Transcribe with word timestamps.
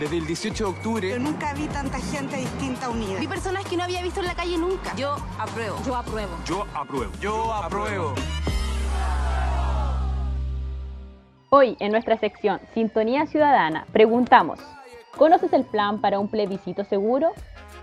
Desde 0.00 0.16
el 0.16 0.26
18 0.26 0.64
de 0.64 0.70
octubre. 0.70 1.10
Yo 1.10 1.18
nunca 1.18 1.52
vi 1.52 1.66
tanta 1.66 1.98
gente 1.98 2.38
distinta 2.38 2.88
unida. 2.88 3.20
Vi 3.20 3.28
personas 3.28 3.66
que 3.66 3.76
no 3.76 3.82
había 3.82 4.02
visto 4.02 4.20
en 4.20 4.26
la 4.28 4.34
calle 4.34 4.56
nunca. 4.56 4.96
Yo 4.96 5.14
apruebo. 5.38 5.76
Yo 5.84 5.94
apruebo. 5.94 6.32
Yo 6.46 6.66
apruebo. 6.74 7.12
Yo 7.20 7.52
apruebo. 7.52 8.14
Hoy, 11.50 11.76
en 11.80 11.92
nuestra 11.92 12.16
sección 12.16 12.60
Sintonía 12.72 13.26
Ciudadana, 13.26 13.84
preguntamos, 13.92 14.58
¿conoces 15.18 15.52
el 15.52 15.64
plan 15.64 16.00
para 16.00 16.18
un 16.18 16.28
plebiscito 16.28 16.82
seguro? 16.86 17.32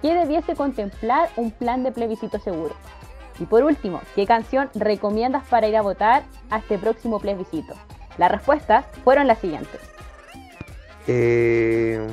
¿Qué 0.02 0.16
debiese 0.16 0.56
contemplar 0.56 1.30
un 1.36 1.52
plan 1.52 1.84
de 1.84 1.92
plebiscito 1.92 2.40
seguro? 2.40 2.74
Y 3.40 3.46
por 3.46 3.64
último, 3.64 4.02
¿qué 4.16 4.26
canción 4.26 4.72
recomiendas 4.74 5.46
para 5.50 5.68
ir 5.68 5.78
a 5.78 5.84
votar 5.84 6.24
a 6.50 6.58
este 6.58 6.80
próximo 6.80 7.20
plebiscito? 7.20 7.76
Las 8.18 8.32
respuestas 8.32 8.86
fueron 9.04 9.28
las 9.28 9.38
siguientes. 9.38 9.96
Eh, 11.08 12.05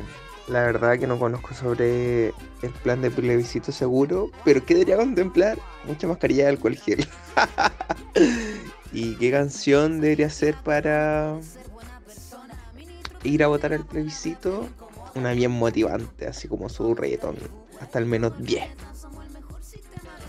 la 0.48 0.62
verdad 0.62 0.98
que 0.98 1.06
no 1.06 1.18
conozco 1.18 1.54
sobre 1.54 2.29
el 2.29 2.71
plan 2.82 3.00
de 3.00 3.11
plebiscito 3.11 3.72
seguro, 3.72 4.30
pero 4.44 4.64
¿qué 4.64 4.75
debería 4.75 4.96
contemplar? 4.96 5.58
Mucha 5.84 6.07
mascarilla 6.07 6.44
de 6.44 6.50
alcohol 6.50 6.76
gel. 6.76 7.07
¿Y 8.93 9.17
qué 9.17 9.30
canción 9.30 10.00
debería 10.00 10.30
ser 10.30 10.54
para 10.57 11.39
ir 13.25 13.43
a 13.43 13.48
votar 13.48 13.72
al 13.72 13.84
plebiscito? 13.84 14.68
Una 15.14 15.32
bien 15.32 15.50
motivante, 15.50 16.26
así 16.26 16.46
como 16.46 16.68
su 16.68 16.95
reggaetón. 16.95 17.36
Hasta 17.81 17.98
al 17.98 18.06
menos 18.06 18.32
10. 18.39 18.64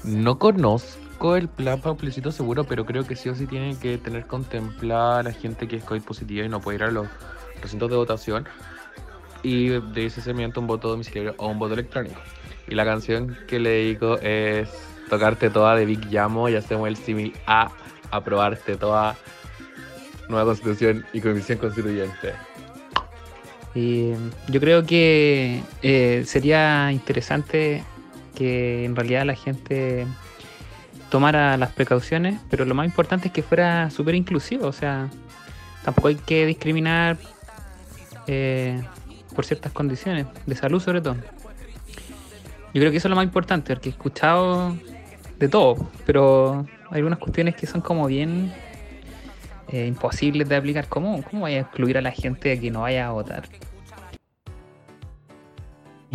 No 0.03 0.39
conozco 0.39 1.35
el 1.35 1.47
plan 1.49 1.81
para 1.81 1.95
plebiscito 1.95 2.31
seguro, 2.31 2.63
pero 2.63 2.85
creo 2.85 3.05
que 3.05 3.15
sí 3.15 3.29
o 3.29 3.35
sí 3.35 3.47
tienen 3.47 3.77
que 3.77 3.97
tener 3.97 4.27
contemplada 4.27 5.19
a 5.19 5.23
la 5.23 5.31
gente 5.31 5.67
que 5.67 5.77
es 5.77 5.83
COVID 5.83 6.03
positiva 6.03 6.45
y 6.45 6.49
no 6.49 6.61
puede 6.61 6.77
ir 6.77 6.83
a 6.83 6.91
los 6.91 7.07
recintos 7.65 7.89
de 7.89 7.95
votación. 7.95 8.47
Y 9.43 9.67
de 9.67 10.05
ese 10.05 10.21
seguimiento 10.21 10.59
un 10.59 10.67
voto 10.67 10.89
domiciliario 10.89 11.35
o 11.37 11.47
un 11.47 11.59
voto 11.59 11.73
electrónico. 11.73 12.19
Y 12.67 12.73
la 12.73 12.83
canción 12.83 13.37
que 13.47 13.59
le 13.59 13.69
dedico 13.69 14.17
es 14.19 14.69
Tocarte 15.09 15.49
Toda 15.49 15.75
de 15.75 15.85
Big 15.85 16.05
Llamo 16.09 16.49
y 16.49 16.55
hacemos 16.55 16.87
el 16.87 16.95
símil 16.95 17.33
a 17.45 17.71
aprobarte 18.09 18.75
toda 18.75 19.15
nueva 20.29 20.45
constitución 20.45 21.05
y 21.13 21.21
comisión 21.21 21.59
constituyente. 21.59 22.33
Y 23.75 24.13
yo 24.47 24.59
creo 24.59 24.85
que 24.85 25.61
eh, 25.81 26.23
sería 26.25 26.91
interesante 26.91 27.83
que 28.33 28.85
en 28.85 28.95
realidad 28.95 29.25
la 29.25 29.35
gente 29.35 30.07
tomara 31.09 31.57
las 31.57 31.71
precauciones, 31.71 32.39
pero 32.49 32.65
lo 32.65 32.73
más 32.73 32.85
importante 32.85 33.27
es 33.27 33.33
que 33.33 33.43
fuera 33.43 33.89
súper 33.89 34.15
inclusivo, 34.15 34.67
o 34.67 34.73
sea, 34.73 35.09
tampoco 35.83 36.07
hay 36.07 36.15
que 36.15 36.45
discriminar 36.45 37.17
eh, 38.27 38.81
por 39.35 39.45
ciertas 39.45 39.71
condiciones, 39.71 40.27
de 40.45 40.55
salud 40.55 40.81
sobre 40.81 41.01
todo. 41.01 41.15
Yo 42.73 42.81
creo 42.81 42.91
que 42.91 42.97
eso 42.97 43.07
es 43.07 43.09
lo 43.09 43.15
más 43.15 43.25
importante, 43.25 43.73
porque 43.73 43.89
he 43.89 43.91
escuchado 43.91 44.75
de 45.39 45.47
todo, 45.47 45.89
pero 46.05 46.65
hay 46.89 46.97
algunas 46.97 47.19
cuestiones 47.19 47.55
que 47.55 47.67
son 47.67 47.81
como 47.81 48.07
bien 48.07 48.53
eh, 49.69 49.87
imposibles 49.87 50.47
de 50.49 50.55
aplicar. 50.55 50.87
¿Cómo, 50.87 51.23
¿Cómo 51.23 51.43
vaya 51.43 51.57
a 51.57 51.61
excluir 51.61 51.97
a 51.97 52.01
la 52.01 52.11
gente 52.11 52.49
de 52.49 52.59
que 52.59 52.71
no 52.71 52.81
vaya 52.81 53.07
a 53.07 53.11
votar? 53.11 53.43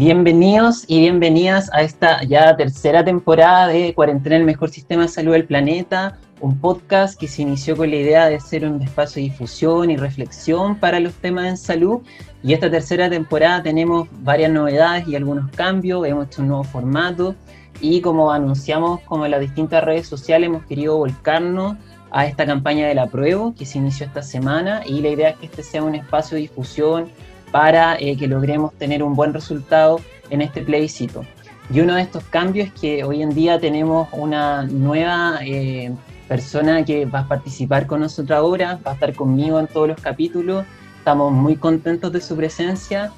Bienvenidos 0.00 0.84
y 0.86 1.00
bienvenidas 1.00 1.68
a 1.74 1.82
esta 1.82 2.24
ya 2.24 2.56
tercera 2.56 3.04
temporada 3.04 3.66
de 3.66 3.92
Cuarentena, 3.92 4.36
el 4.36 4.44
mejor 4.44 4.70
sistema 4.70 5.02
de 5.02 5.08
salud 5.08 5.32
del 5.32 5.44
planeta, 5.44 6.16
un 6.40 6.58
podcast 6.58 7.20
que 7.20 7.28
se 7.28 7.42
inició 7.42 7.76
con 7.76 7.90
la 7.90 7.96
idea 7.96 8.26
de 8.26 8.40
ser 8.40 8.64
un 8.64 8.80
espacio 8.80 9.20
de 9.20 9.28
difusión 9.28 9.90
y 9.90 9.98
reflexión 9.98 10.76
para 10.76 11.00
los 11.00 11.12
temas 11.12 11.44
en 11.48 11.58
salud. 11.58 12.00
Y 12.42 12.54
esta 12.54 12.70
tercera 12.70 13.10
temporada 13.10 13.62
tenemos 13.62 14.08
varias 14.22 14.50
novedades 14.50 15.06
y 15.06 15.16
algunos 15.16 15.50
cambios, 15.50 16.06
hemos 16.06 16.28
hecho 16.28 16.40
un 16.40 16.48
nuevo 16.48 16.64
formato 16.64 17.34
y 17.82 18.00
como 18.00 18.32
anunciamos 18.32 19.00
como 19.00 19.26
en 19.26 19.32
las 19.32 19.40
distintas 19.40 19.84
redes 19.84 20.08
sociales 20.08 20.48
hemos 20.48 20.64
querido 20.64 20.96
volcarnos 20.96 21.76
a 22.10 22.24
esta 22.24 22.46
campaña 22.46 22.88
de 22.88 22.94
la 22.94 23.06
prueba 23.06 23.52
que 23.54 23.66
se 23.66 23.76
inició 23.76 24.06
esta 24.06 24.22
semana 24.22 24.80
y 24.86 25.02
la 25.02 25.10
idea 25.10 25.28
es 25.28 25.36
que 25.36 25.44
este 25.44 25.62
sea 25.62 25.82
un 25.82 25.94
espacio 25.94 26.36
de 26.36 26.40
difusión 26.40 27.10
para 27.50 27.96
eh, 27.98 28.16
que 28.16 28.26
logremos 28.26 28.72
tener 28.74 29.02
un 29.02 29.14
buen 29.14 29.32
resultado 29.32 30.00
en 30.30 30.42
este 30.42 30.62
plebiscito. 30.62 31.24
Y 31.72 31.80
uno 31.80 31.94
de 31.94 32.02
estos 32.02 32.24
cambios 32.24 32.68
es 32.68 32.80
que 32.80 33.04
hoy 33.04 33.22
en 33.22 33.30
día 33.30 33.60
tenemos 33.60 34.08
una 34.12 34.64
nueva 34.64 35.38
eh, 35.42 35.92
persona 36.28 36.84
que 36.84 37.06
va 37.06 37.20
a 37.20 37.28
participar 37.28 37.86
con 37.86 38.00
nosotros 38.00 38.36
ahora, 38.36 38.78
va 38.86 38.92
a 38.92 38.94
estar 38.94 39.14
conmigo 39.14 39.60
en 39.60 39.66
todos 39.66 39.88
los 39.88 40.00
capítulos. 40.00 40.64
Estamos 40.98 41.32
muy 41.32 41.56
contentos 41.56 42.12
de 42.12 42.20
su 42.20 42.36
presencia. 42.36 43.12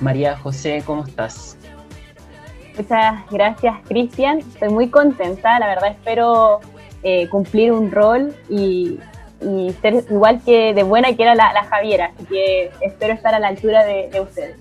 María 0.00 0.36
José, 0.36 0.82
¿cómo 0.86 1.04
estás? 1.04 1.56
Muchas 2.76 3.30
gracias, 3.30 3.74
Cristian. 3.88 4.38
Estoy 4.38 4.68
muy 4.70 4.88
contenta. 4.88 5.58
La 5.58 5.66
verdad, 5.66 5.90
espero 5.90 6.60
eh, 7.02 7.28
cumplir 7.28 7.72
un 7.72 7.90
rol 7.90 8.34
y, 8.48 8.98
ser 9.40 10.04
igual 10.10 10.40
que 10.44 10.74
de 10.74 10.82
buena 10.82 11.14
que 11.14 11.22
era 11.22 11.34
la, 11.34 11.64
Javiera. 11.64 12.12
Así 12.14 12.24
que 12.26 12.70
espero 12.80 13.14
estar 13.14 13.34
a 13.34 13.38
la 13.38 13.48
altura 13.48 13.84
de, 13.84 14.20
ustedes. 14.20 14.56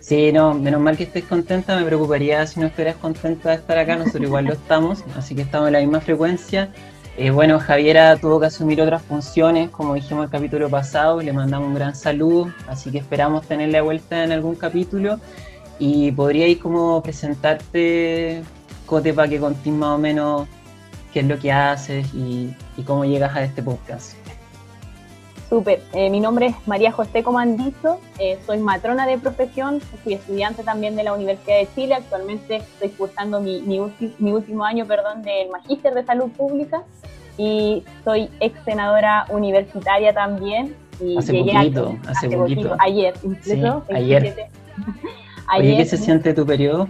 Sí, 0.00 0.32
no, 0.32 0.54
menos 0.54 0.80
mal 0.80 0.96
que 0.96 1.04
estés 1.04 1.24
contenta. 1.24 1.76
Me 1.76 1.84
preocuparía 1.84 2.46
si 2.46 2.60
no 2.60 2.66
estuvieras 2.66 2.96
contenta 2.96 3.50
de 3.50 3.56
estar 3.56 3.78
acá. 3.78 3.96
Nosotros 3.96 4.24
igual 4.24 4.44
lo 4.44 4.52
estamos, 4.52 5.04
así 5.16 5.34
que 5.34 5.42
estamos 5.42 5.68
en 5.68 5.72
la 5.72 5.80
misma 5.80 6.00
frecuencia. 6.00 6.70
Eh, 7.18 7.30
bueno, 7.30 7.58
Javiera 7.58 8.16
tuvo 8.16 8.38
que 8.38 8.46
asumir 8.46 8.80
otras 8.82 9.00
funciones, 9.00 9.70
como 9.70 9.94
dijimos 9.94 10.24
el 10.24 10.30
capítulo 10.30 10.68
pasado, 10.68 11.22
le 11.22 11.32
mandamos 11.32 11.68
un 11.68 11.74
gran 11.74 11.94
saludo, 11.96 12.52
así 12.68 12.92
que 12.92 12.98
esperamos 12.98 13.46
tenerla 13.46 13.78
de 13.78 13.82
vuelta 13.82 14.22
en 14.22 14.32
algún 14.32 14.54
capítulo. 14.54 15.18
Y 15.78 16.12
podríais 16.12 16.58
como 16.58 17.02
presentarte, 17.02 18.42
Cote, 18.84 19.14
para 19.14 19.28
que 19.28 19.38
contéis 19.38 19.74
más 19.74 19.96
o 19.96 19.98
menos 19.98 20.46
qué 21.16 21.20
es 21.20 21.28
lo 21.28 21.38
que 21.38 21.50
haces 21.50 22.12
y, 22.12 22.52
cómo 22.84 23.06
llegas 23.06 23.34
a 23.34 23.42
este 23.42 23.62
podcast. 23.62 24.12
Súper, 25.48 25.82
eh, 25.94 26.10
mi 26.10 26.20
nombre 26.20 26.48
es 26.48 26.54
María 26.66 26.92
José 26.92 27.22
Comandizo, 27.22 28.00
eh, 28.18 28.38
soy 28.44 28.58
matrona 28.58 29.06
de 29.06 29.16
profesión, 29.16 29.80
fui 29.80 30.12
estudiante 30.12 30.62
también 30.62 30.94
de 30.94 31.04
la 31.04 31.14
Universidad 31.14 31.56
de 31.56 31.68
Chile, 31.74 31.94
actualmente 31.94 32.56
estoy 32.56 32.90
cursando 32.90 33.40
mi, 33.40 33.62
mi, 33.62 33.78
último 34.30 34.62
año 34.62 34.84
perdón, 34.84 35.22
del 35.22 35.48
Magíster 35.48 35.94
de 35.94 36.04
Salud 36.04 36.28
Pública 36.32 36.82
y 37.38 37.82
soy 38.04 38.28
ex 38.40 38.62
senadora 38.66 39.24
universitaria 39.30 40.12
también. 40.12 40.76
Y 41.00 41.16
hace 41.16 41.32
poquito, 41.32 41.96
hace, 42.06 42.28
poquito. 42.28 42.76
ayer 42.78 43.14
incluso. 43.22 43.84
ayer. 43.94 44.50
Oye, 45.56 45.76
¿qué 45.78 45.84
se 45.86 45.96
siente 45.96 46.34
tu 46.34 46.44
periodo? 46.44 46.88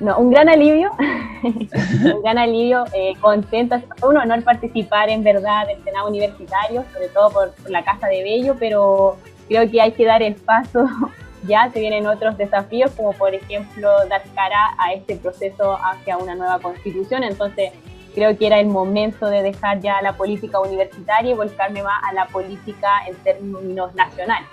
No, 0.00 0.16
un 0.18 0.30
gran 0.30 0.48
alivio, 0.48 0.90
un 1.42 2.22
gran 2.22 2.38
alivio, 2.38 2.86
eh, 2.94 3.12
contenta, 3.20 3.82
un 4.02 4.16
honor 4.16 4.42
participar 4.42 5.10
en 5.10 5.22
verdad 5.22 5.66
del 5.66 5.84
Senado 5.84 6.08
Universitario, 6.08 6.84
sobre 6.94 7.08
todo 7.08 7.30
por, 7.30 7.52
la 7.68 7.84
Casa 7.84 8.06
de 8.06 8.22
Bello, 8.22 8.56
pero 8.58 9.18
creo 9.46 9.70
que 9.70 9.78
hay 9.78 9.92
que 9.92 10.06
dar 10.06 10.22
el 10.22 10.36
paso, 10.36 10.86
ya 11.46 11.70
se 11.70 11.80
vienen 11.80 12.06
otros 12.06 12.38
desafíos, 12.38 12.92
como 12.92 13.12
por 13.12 13.34
ejemplo 13.34 13.90
dar 14.08 14.22
cara 14.34 14.74
a 14.78 14.94
este 14.94 15.16
proceso 15.16 15.76
hacia 15.76 16.16
una 16.16 16.34
nueva 16.34 16.60
constitución, 16.60 17.22
entonces 17.22 17.70
creo 18.14 18.38
que 18.38 18.46
era 18.46 18.58
el 18.58 18.68
momento 18.68 19.26
de 19.26 19.42
dejar 19.42 19.80
ya 19.80 20.00
la 20.00 20.14
política 20.14 20.60
universitaria 20.60 21.32
y 21.32 21.34
volcarme 21.34 21.82
más 21.82 22.02
a 22.08 22.14
la 22.14 22.26
política 22.26 22.88
en 23.06 23.16
términos 23.16 23.94
nacionales. 23.94 24.48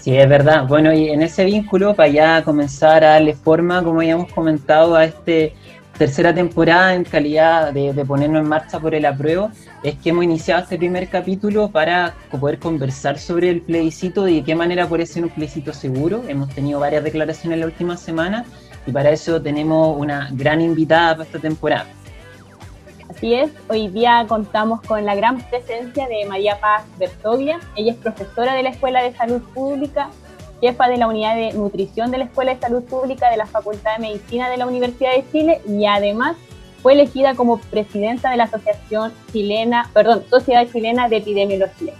Sí, 0.00 0.16
es 0.16 0.28
verdad. 0.28 0.66
Bueno, 0.66 0.92
y 0.94 1.10
en 1.10 1.20
ese 1.22 1.44
vínculo, 1.44 1.94
para 1.94 2.08
ya 2.08 2.42
comenzar 2.42 3.04
a 3.04 3.10
darle 3.10 3.34
forma, 3.34 3.82
como 3.82 4.00
habíamos 4.00 4.32
comentado, 4.32 4.96
a 4.96 5.04
esta 5.04 5.54
tercera 5.98 6.34
temporada 6.34 6.94
en 6.94 7.04
calidad 7.04 7.74
de, 7.74 7.92
ponernos 8.06 8.40
en 8.40 8.48
marcha 8.48 8.80
por 8.80 8.94
el 8.94 9.04
apruebo, 9.04 9.50
es 9.82 9.96
que 9.96 10.08
hemos 10.08 10.24
iniciado 10.24 10.62
este 10.62 10.78
primer 10.78 11.08
capítulo 11.08 11.68
para 11.70 12.14
poder 12.30 12.58
conversar 12.58 13.18
sobre 13.18 13.50
el 13.50 13.60
plebiscito 13.60 14.26
y 14.26 14.36
de 14.36 14.44
qué 14.44 14.54
manera 14.54 14.88
puede 14.88 15.04
ser 15.04 15.24
un 15.24 15.28
plebiscito 15.28 15.74
seguro. 15.74 16.24
Hemos 16.26 16.48
tenido 16.54 16.80
varias 16.80 17.04
declaraciones 17.04 17.58
la 17.58 17.66
última 17.66 17.98
semana 17.98 18.46
y 18.86 18.92
para 18.92 19.10
eso 19.10 19.42
tenemos 19.42 19.94
una 19.98 20.30
gran 20.32 20.62
invitada 20.62 21.16
para 21.16 21.24
esta 21.24 21.38
temporada. 21.38 21.86
Así 23.20 23.34
es, 23.34 23.50
hoy 23.68 23.88
día 23.88 24.24
contamos 24.26 24.80
con 24.80 25.04
la 25.04 25.14
gran 25.14 25.42
presencia 25.50 26.08
de 26.08 26.24
María 26.24 26.58
Paz 26.58 26.84
Bertoglia. 26.98 27.60
Ella 27.76 27.92
es 27.92 27.98
profesora 27.98 28.54
de 28.54 28.62
la 28.62 28.70
Escuela 28.70 29.02
de 29.02 29.14
Salud 29.14 29.42
Pública, 29.52 30.08
jefa 30.62 30.88
de 30.88 30.96
la 30.96 31.06
Unidad 31.06 31.36
de 31.36 31.52
Nutrición 31.52 32.10
de 32.10 32.16
la 32.16 32.24
Escuela 32.24 32.54
de 32.54 32.60
Salud 32.62 32.82
Pública 32.82 33.28
de 33.30 33.36
la 33.36 33.44
Facultad 33.44 33.98
de 33.98 34.08
Medicina 34.08 34.48
de 34.48 34.56
la 34.56 34.66
Universidad 34.66 35.10
de 35.14 35.30
Chile 35.30 35.60
y 35.68 35.84
además 35.84 36.38
fue 36.82 36.94
elegida 36.94 37.34
como 37.34 37.58
presidenta 37.58 38.30
de 38.30 38.38
la 38.38 38.44
Asociación 38.44 39.12
Chilena, 39.30 39.90
perdón, 39.92 40.24
Sociedad 40.30 40.66
Chilena 40.72 41.10
de 41.10 41.18
Epidemiología. 41.18 41.92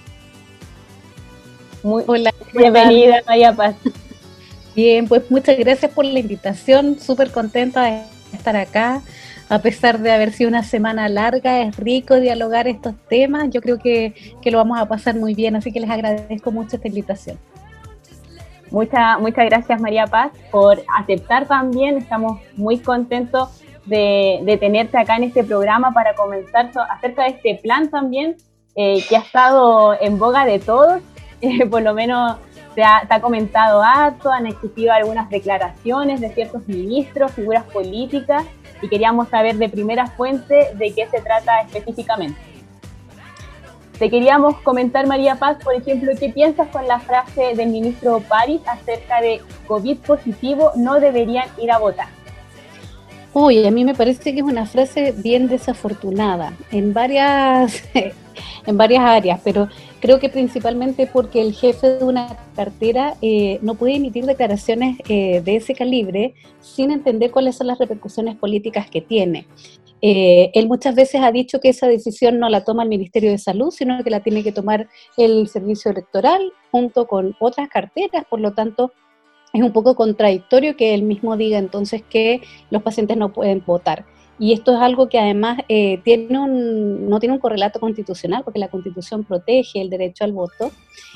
Muy 1.82 2.02
Hola, 2.06 2.32
bienvenida, 2.54 3.20
María 3.26 3.52
Paz. 3.52 3.74
Bien, 4.74 5.06
pues 5.06 5.30
muchas 5.30 5.58
gracias 5.58 5.92
por 5.92 6.06
la 6.06 6.18
invitación, 6.18 6.98
súper 6.98 7.30
contenta 7.30 7.82
de 7.82 8.19
estar 8.36 8.56
acá 8.56 9.02
a 9.50 9.58
pesar 9.58 9.98
de 9.98 10.12
haber 10.12 10.32
sido 10.32 10.48
una 10.48 10.62
semana 10.62 11.08
larga, 11.08 11.62
es 11.62 11.76
rico 11.76 12.20
dialogar 12.20 12.68
estos 12.68 12.94
temas. 13.08 13.50
Yo 13.50 13.60
creo 13.60 13.78
que, 13.78 14.14
lo 14.44 14.58
vamos 14.58 14.78
a 14.78 14.86
pasar 14.86 15.16
muy 15.16 15.34
bien, 15.34 15.56
así 15.56 15.72
que 15.72 15.80
les 15.80 15.90
agradezco 15.90 16.52
mucho 16.52 16.76
esta 16.76 16.86
invitación. 16.86 17.36
Muchas 18.70 19.18
muchas 19.18 19.46
gracias 19.46 19.80
María 19.80 20.06
Paz 20.06 20.30
por 20.52 20.80
aceptar 20.96 21.48
también. 21.48 21.96
Estamos 21.96 22.40
muy 22.56 22.78
contentos 22.78 23.60
de, 23.86 24.40
de 24.44 24.56
tenerte 24.56 24.96
acá 24.96 25.16
en 25.16 25.24
este 25.24 25.42
programa 25.42 25.92
para 25.92 26.14
comenzar 26.14 26.70
acerca 26.88 27.24
de 27.24 27.30
este 27.30 27.56
plan 27.56 27.90
también 27.90 28.36
eh, 28.76 29.04
que 29.08 29.16
ha 29.16 29.20
estado 29.20 30.00
en 30.00 30.16
boga 30.20 30.46
de 30.46 30.60
todos. 30.60 31.02
Eh, 31.42 31.64
por 31.64 31.80
lo 31.80 31.94
menos 31.94 32.36
se 32.74 32.82
ha, 32.82 33.06
se 33.06 33.14
ha, 33.14 33.20
comentado 33.20 33.82
harto, 33.82 34.30
han 34.30 34.46
existido 34.46 34.92
algunas 34.92 35.28
declaraciones 35.28 36.20
de 36.20 36.30
ciertos 36.30 36.66
ministros, 36.68 37.32
figuras 37.32 37.64
políticas 37.64 38.44
y 38.82 38.88
queríamos 38.88 39.28
saber 39.28 39.56
de 39.56 39.68
primera 39.68 40.06
fuente 40.06 40.70
de 40.74 40.94
qué 40.94 41.06
se 41.08 41.20
trata 41.20 41.60
específicamente. 41.60 42.50
Te 44.00 44.08
queríamos 44.08 44.56
comentar, 44.60 45.06
María 45.06 45.34
Paz, 45.34 45.58
por 45.62 45.74
ejemplo, 45.74 46.12
¿qué 46.18 46.30
piensas 46.30 46.68
con 46.68 46.88
la 46.88 47.00
frase 47.00 47.54
del 47.54 47.68
ministro 47.68 48.20
París 48.20 48.62
acerca 48.66 49.20
de 49.20 49.42
COVID 49.66 49.98
positivo 49.98 50.72
no 50.74 50.98
deberían 51.00 51.46
ir 51.58 51.70
a 51.70 51.78
votar? 51.78 52.08
Uy, 53.34 53.66
a 53.66 53.70
mí 53.70 53.84
me 53.84 53.94
parece 53.94 54.32
que 54.32 54.40
es 54.40 54.44
una 54.44 54.64
frase 54.64 55.12
bien 55.12 55.48
desafortunada 55.48 56.54
en 56.72 56.94
varias, 56.94 57.84
en 58.66 58.76
varias 58.76 59.02
áreas, 59.02 59.40
pero 59.42 59.68
creo 60.00 60.18
que 60.18 60.28
principalmente 60.28 61.06
porque 61.06 61.40
el 61.40 61.54
jefe 61.54 61.98
de 61.98 62.04
una 62.04 62.36
cartera 62.54 63.14
eh, 63.22 63.58
no 63.62 63.74
puede 63.74 63.96
emitir 63.96 64.24
declaraciones 64.26 64.98
eh, 65.08 65.40
de 65.40 65.56
ese 65.56 65.74
calibre 65.74 66.34
sin 66.60 66.90
entender 66.90 67.30
cuáles 67.30 67.56
son 67.56 67.66
las 67.66 67.78
repercusiones 67.78 68.36
políticas 68.36 68.88
que 68.90 69.00
tiene. 69.00 69.46
Eh, 70.02 70.50
él 70.54 70.66
muchas 70.66 70.94
veces 70.94 71.20
ha 71.22 71.30
dicho 71.30 71.60
que 71.60 71.68
esa 71.68 71.86
decisión 71.86 72.38
no 72.38 72.48
la 72.48 72.64
toma 72.64 72.84
el 72.84 72.88
Ministerio 72.88 73.30
de 73.30 73.38
Salud, 73.38 73.70
sino 73.70 74.02
que 74.02 74.10
la 74.10 74.20
tiene 74.20 74.42
que 74.42 74.52
tomar 74.52 74.88
el 75.16 75.46
Servicio 75.48 75.90
Electoral 75.90 76.52
junto 76.70 77.06
con 77.06 77.36
otras 77.38 77.68
carteras, 77.68 78.24
por 78.28 78.40
lo 78.40 78.52
tanto 78.52 78.92
es 79.52 79.62
un 79.62 79.72
poco 79.72 79.96
contradictorio 79.96 80.76
que 80.76 80.94
él 80.94 81.02
mismo 81.02 81.36
diga 81.36 81.58
entonces 81.58 82.02
que 82.08 82.40
los 82.70 82.82
pacientes 82.82 83.16
no 83.16 83.32
pueden 83.32 83.62
votar. 83.66 84.06
Y 84.40 84.54
esto 84.54 84.74
es 84.74 84.80
algo 84.80 85.10
que 85.10 85.18
además 85.18 85.58
eh, 85.68 86.00
no 86.30 87.20
tiene 87.20 87.34
un 87.34 87.38
correlato 87.38 87.78
constitucional, 87.78 88.42
porque 88.42 88.58
la 88.58 88.68
constitución 88.68 89.22
protege 89.22 89.82
el 89.82 89.90
derecho 89.90 90.24
al 90.24 90.32
voto, 90.32 90.72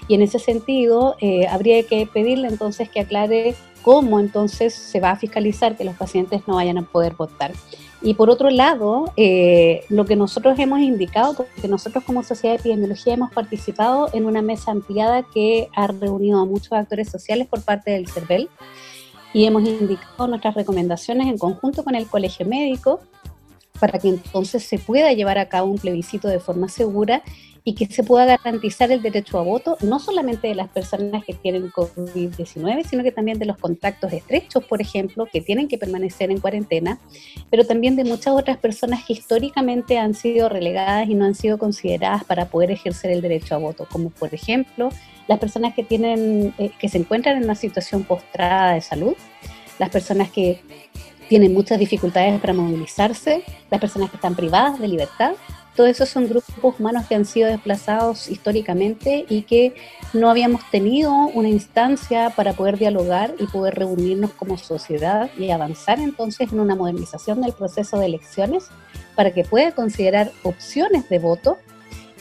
y 0.08 0.14
en 0.14 0.20
ese 0.20 0.38
sentido 0.38 1.16
eh, 1.22 1.46
habría 1.46 1.82
que 1.84 2.06
pedirle 2.06 2.48
entonces 2.48 2.90
que 2.90 3.00
aclare 3.00 3.54
cómo 3.80 4.20
entonces 4.20 4.74
se 4.74 5.00
va 5.00 5.12
a 5.12 5.16
fiscalizar 5.16 5.74
que 5.74 5.84
los 5.84 5.96
pacientes 5.96 6.42
no 6.46 6.56
vayan 6.56 6.76
a 6.76 6.82
poder 6.82 7.14
votar. 7.14 7.52
Y 8.02 8.12
por 8.12 8.28
otro 8.28 8.50
lado, 8.50 9.10
eh, 9.16 9.84
lo 9.88 10.04
que 10.04 10.16
nosotros 10.16 10.58
hemos 10.58 10.80
indicado, 10.80 11.34
porque 11.34 11.66
nosotros 11.66 12.04
como 12.04 12.22
Sociedad 12.22 12.54
de 12.54 12.60
Epidemiología 12.60 13.14
hemos 13.14 13.32
participado 13.32 14.10
en 14.12 14.26
una 14.26 14.42
mesa 14.42 14.70
ampliada 14.70 15.22
que 15.22 15.70
ha 15.74 15.86
reunido 15.86 16.40
a 16.40 16.44
muchos 16.44 16.72
actores 16.74 17.08
sociales 17.08 17.48
por 17.48 17.62
parte 17.62 17.92
del 17.92 18.06
CERVEL 18.06 18.50
y 19.34 19.44
hemos 19.44 19.68
indicado 19.68 20.28
nuestras 20.28 20.54
recomendaciones 20.54 21.26
en 21.26 21.36
conjunto 21.36 21.84
con 21.84 21.94
el 21.96 22.06
Colegio 22.06 22.46
Médico 22.46 23.00
para 23.80 23.98
que 23.98 24.08
entonces 24.08 24.62
se 24.62 24.78
pueda 24.78 25.12
llevar 25.12 25.36
a 25.36 25.48
cabo 25.48 25.70
un 25.70 25.78
plebiscito 25.78 26.28
de 26.28 26.38
forma 26.38 26.68
segura 26.68 27.22
y 27.64 27.74
que 27.74 27.86
se 27.86 28.04
pueda 28.04 28.26
garantizar 28.26 28.92
el 28.92 29.00
derecho 29.02 29.38
a 29.38 29.42
voto, 29.42 29.78
no 29.80 29.98
solamente 29.98 30.48
de 30.48 30.54
las 30.54 30.68
personas 30.68 31.24
que 31.24 31.32
tienen 31.32 31.72
COVID-19, 31.72 32.86
sino 32.86 33.02
que 33.02 33.10
también 33.10 33.38
de 33.38 33.46
los 33.46 33.56
contactos 33.56 34.12
estrechos, 34.12 34.62
por 34.64 34.82
ejemplo, 34.82 35.26
que 35.32 35.40
tienen 35.40 35.66
que 35.66 35.78
permanecer 35.78 36.30
en 36.30 36.40
cuarentena, 36.40 37.00
pero 37.50 37.66
también 37.66 37.96
de 37.96 38.04
muchas 38.04 38.34
otras 38.34 38.58
personas 38.58 39.04
que 39.04 39.14
históricamente 39.14 39.98
han 39.98 40.14
sido 40.14 40.50
relegadas 40.50 41.08
y 41.08 41.14
no 41.14 41.24
han 41.24 41.34
sido 41.34 41.58
consideradas 41.58 42.22
para 42.24 42.46
poder 42.46 42.70
ejercer 42.70 43.10
el 43.10 43.22
derecho 43.22 43.54
a 43.54 43.58
voto, 43.58 43.88
como 43.90 44.10
por 44.10 44.32
ejemplo 44.32 44.90
las 45.26 45.38
personas 45.38 45.74
que, 45.74 45.82
tienen, 45.82 46.54
eh, 46.58 46.70
que 46.78 46.88
se 46.88 46.98
encuentran 46.98 47.36
en 47.36 47.44
una 47.44 47.54
situación 47.54 48.04
postrada 48.04 48.74
de 48.74 48.80
salud, 48.80 49.14
las 49.78 49.90
personas 49.90 50.30
que 50.30 50.60
tienen 51.28 51.52
muchas 51.52 51.78
dificultades 51.78 52.40
para 52.40 52.52
movilizarse, 52.52 53.42
las 53.70 53.80
personas 53.80 54.10
que 54.10 54.16
están 54.16 54.34
privadas 54.34 54.78
de 54.78 54.88
libertad 54.88 55.32
todos 55.74 55.90
esos 55.90 56.08
son 56.08 56.28
grupos 56.28 56.78
humanos 56.78 57.06
que 57.08 57.16
han 57.16 57.24
sido 57.24 57.48
desplazados 57.48 58.28
históricamente 58.30 59.26
y 59.28 59.42
que 59.42 59.74
no 60.12 60.30
habíamos 60.30 60.62
tenido 60.70 61.12
una 61.12 61.48
instancia 61.48 62.30
para 62.30 62.52
poder 62.52 62.78
dialogar 62.78 63.34
y 63.40 63.46
poder 63.46 63.74
reunirnos 63.74 64.32
como 64.32 64.56
sociedad 64.56 65.30
y 65.36 65.50
avanzar 65.50 65.98
entonces 65.98 66.52
en 66.52 66.60
una 66.60 66.76
modernización 66.76 67.40
del 67.40 67.52
proceso 67.54 67.98
de 67.98 68.06
elecciones 68.06 68.68
para 69.16 69.32
que 69.32 69.42
pueda 69.42 69.72
considerar 69.72 70.30
opciones 70.44 71.08
de 71.08 71.18
voto 71.18 71.58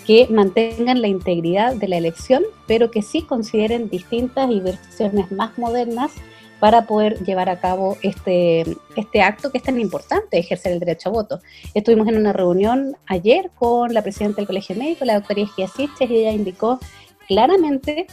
que 0.06 0.28
mantengan 0.30 1.02
la 1.02 1.08
integridad 1.08 1.76
de 1.76 1.88
la 1.88 1.98
elección, 1.98 2.44
pero 2.68 2.92
que 2.92 3.02
sí 3.02 3.22
consideren 3.22 3.90
distintas 3.90 4.50
y 4.52 4.60
versiones 4.60 5.32
más 5.32 5.58
modernas 5.58 6.12
para 6.60 6.86
poder 6.86 7.24
llevar 7.26 7.50
a 7.50 7.60
cabo 7.60 7.98
este, 8.04 8.64
este 8.96 9.22
acto 9.22 9.52
que 9.52 9.58
es 9.58 9.64
tan 9.64 9.80
importante, 9.80 10.38
ejercer 10.38 10.72
el 10.72 10.80
derecho 10.80 11.10
a 11.10 11.12
voto. 11.12 11.42
Estuvimos 11.74 12.08
en 12.08 12.16
una 12.16 12.32
reunión 12.32 12.96
ayer 13.06 13.52
con 13.56 13.94
la 13.94 14.02
presidenta 14.02 14.38
del 14.38 14.48
Colegio 14.48 14.76
Médico, 14.76 15.04
la 15.04 15.16
doctora 15.16 15.42
Isquia 15.42 15.68
Siches, 15.68 16.10
y 16.10 16.16
ella 16.16 16.32
indicó 16.32 16.80
claramente 17.28 18.08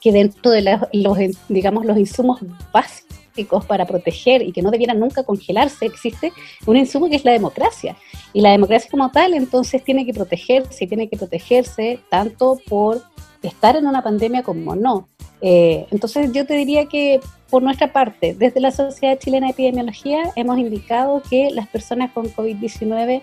que 0.00 0.12
dentro 0.12 0.50
de 0.50 0.78
los, 0.92 1.18
digamos, 1.48 1.86
los 1.86 1.96
insumos 1.96 2.40
básicos 2.72 3.07
para 3.44 3.86
proteger 3.86 4.42
y 4.42 4.52
que 4.52 4.62
no 4.62 4.70
debieran 4.70 5.00
nunca 5.00 5.22
congelarse, 5.22 5.86
existe 5.86 6.32
un 6.66 6.76
insumo 6.76 7.08
que 7.08 7.16
es 7.16 7.24
la 7.24 7.32
democracia. 7.32 7.96
Y 8.32 8.40
la 8.40 8.50
democracia 8.50 8.90
como 8.90 9.10
tal, 9.10 9.34
entonces, 9.34 9.82
tiene 9.82 10.04
que 10.04 10.12
protegerse, 10.12 10.86
tiene 10.86 11.08
que 11.08 11.16
protegerse 11.16 12.00
tanto 12.10 12.58
por 12.68 13.02
estar 13.42 13.76
en 13.76 13.86
una 13.86 14.02
pandemia 14.02 14.42
como 14.42 14.74
no. 14.74 15.08
Eh, 15.40 15.86
entonces 15.92 16.32
yo 16.32 16.44
te 16.46 16.54
diría 16.54 16.86
que 16.86 17.20
por 17.48 17.62
nuestra 17.62 17.92
parte, 17.92 18.34
desde 18.34 18.60
la 18.60 18.72
Sociedad 18.72 19.18
Chilena 19.18 19.46
de 19.46 19.52
Epidemiología 19.52 20.32
hemos 20.36 20.58
indicado 20.58 21.22
que 21.30 21.50
las 21.52 21.68
personas 21.68 22.10
con 22.12 22.26
COVID-19 22.26 23.22